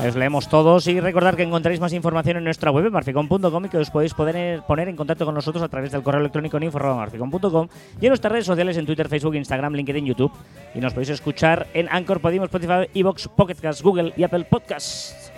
Os 0.00 0.16
leemos 0.16 0.48
todos 0.48 0.86
y 0.86 1.00
recordar 1.00 1.36
que 1.36 1.44
encontraréis 1.44 1.80
más 1.80 1.92
información 1.92 2.36
en 2.36 2.44
nuestra 2.44 2.70
web 2.70 2.90
marficom.com 2.90 3.64
y 3.64 3.68
que 3.68 3.78
os 3.78 3.90
podéis 3.90 4.12
poder 4.12 4.62
poner 4.62 4.88
en 4.88 4.96
contacto 4.96 5.24
con 5.24 5.34
nosotros 5.34 5.62
a 5.62 5.68
través 5.68 5.92
del 5.92 6.02
correo 6.02 6.20
electrónico 6.20 6.56
en 6.56 6.64
info@marficom.com 6.64 7.68
y 8.00 8.06
en 8.06 8.10
nuestras 8.10 8.32
redes 8.32 8.46
sociales 8.46 8.76
en 8.76 8.86
Twitter, 8.86 9.08
Facebook, 9.08 9.34
Instagram, 9.34 9.74
LinkedIn, 9.74 10.04
YouTube. 10.04 10.32
Y 10.74 10.80
nos 10.80 10.92
podéis 10.92 11.10
escuchar 11.10 11.68
en 11.74 11.88
Anchor, 11.90 12.20
Podimo, 12.20 12.44
Spotify, 12.44 12.88
Evox, 12.92 13.28
Pocket 13.28 13.56
Cast, 13.56 13.82
Google 13.82 14.12
y 14.16 14.24
Apple 14.24 14.44
Podcasts. 14.44 15.32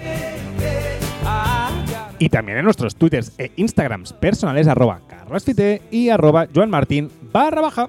Y 2.18 2.28
también 2.28 2.58
en 2.58 2.64
nuestros 2.64 2.96
twitters 2.96 3.32
e 3.38 3.52
instagrams 3.56 4.12
personales 4.14 4.66
arroba 4.68 5.00
carlasfite 5.06 5.82
y 5.90 6.08
arroba 6.08 6.46
joanmartin 6.52 7.10
barra 7.32 7.60
baja. 7.60 7.88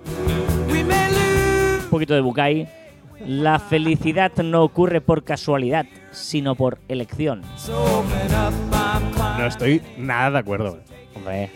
Un 0.67 1.89
poquito 1.89 2.13
de 2.13 2.21
Bucay. 2.21 2.67
La 3.25 3.59
felicidad 3.59 4.31
no 4.37 4.63
ocurre 4.63 5.01
por 5.01 5.23
casualidad, 5.23 5.85
sino 6.11 6.55
por 6.55 6.79
elección. 6.87 7.41
No 9.37 9.45
estoy 9.45 9.81
nada 9.97 10.31
de 10.31 10.37
acuerdo. 10.39 10.79
Hombre, 11.15 11.49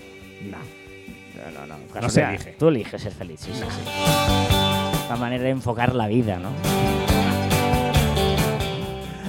no. 0.43 0.57
No, 0.57 1.67
no, 1.67 1.77
no. 1.77 2.01
No 2.01 2.09
se 2.09 2.23
elige. 2.23 2.55
Tú 2.57 2.67
eliges 2.67 3.01
ser 3.01 3.11
feliz, 3.11 3.39
sí, 3.39 3.51
sí, 3.53 3.61
sí. 3.61 3.81
La 5.09 5.15
manera 5.17 5.43
de 5.43 5.49
enfocar 5.49 5.93
la 5.95 6.07
vida, 6.07 6.37
¿no? 6.37 6.49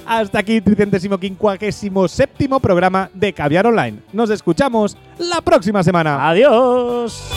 Hasta 0.07 0.41
aquí 0.41 0.57
el 0.57 0.63
357 0.63 2.49
programa 2.61 3.11
de 3.15 3.33
Caviar 3.33 3.67
Online. 3.67 4.01
Nos 4.13 4.31
escuchamos 4.31 4.97
la 5.19 5.41
próxima 5.41 5.83
semana. 5.83 6.29
¡Adiós! 6.29 7.33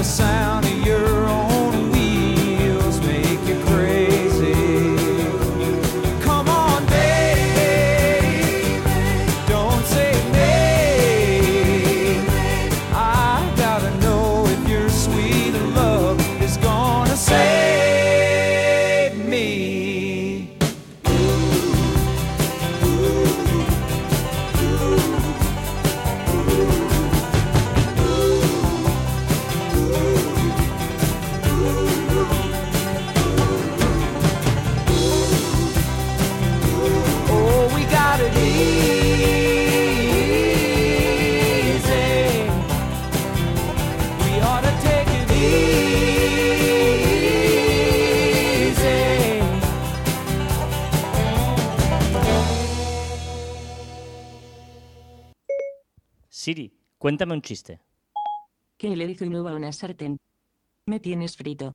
The 0.00 0.04
sound 0.04 0.69
cuéntame 57.00 57.32
un 57.32 57.40
chiste. 57.40 57.80
¿Qué 58.76 58.94
le 58.94 59.06
dice 59.06 59.26
un 59.26 59.34
uva 59.34 59.52
a 59.52 59.54
una 59.54 59.72
sartén? 59.72 60.18
Me 60.86 61.00
tienes 61.00 61.34
frito. 61.34 61.72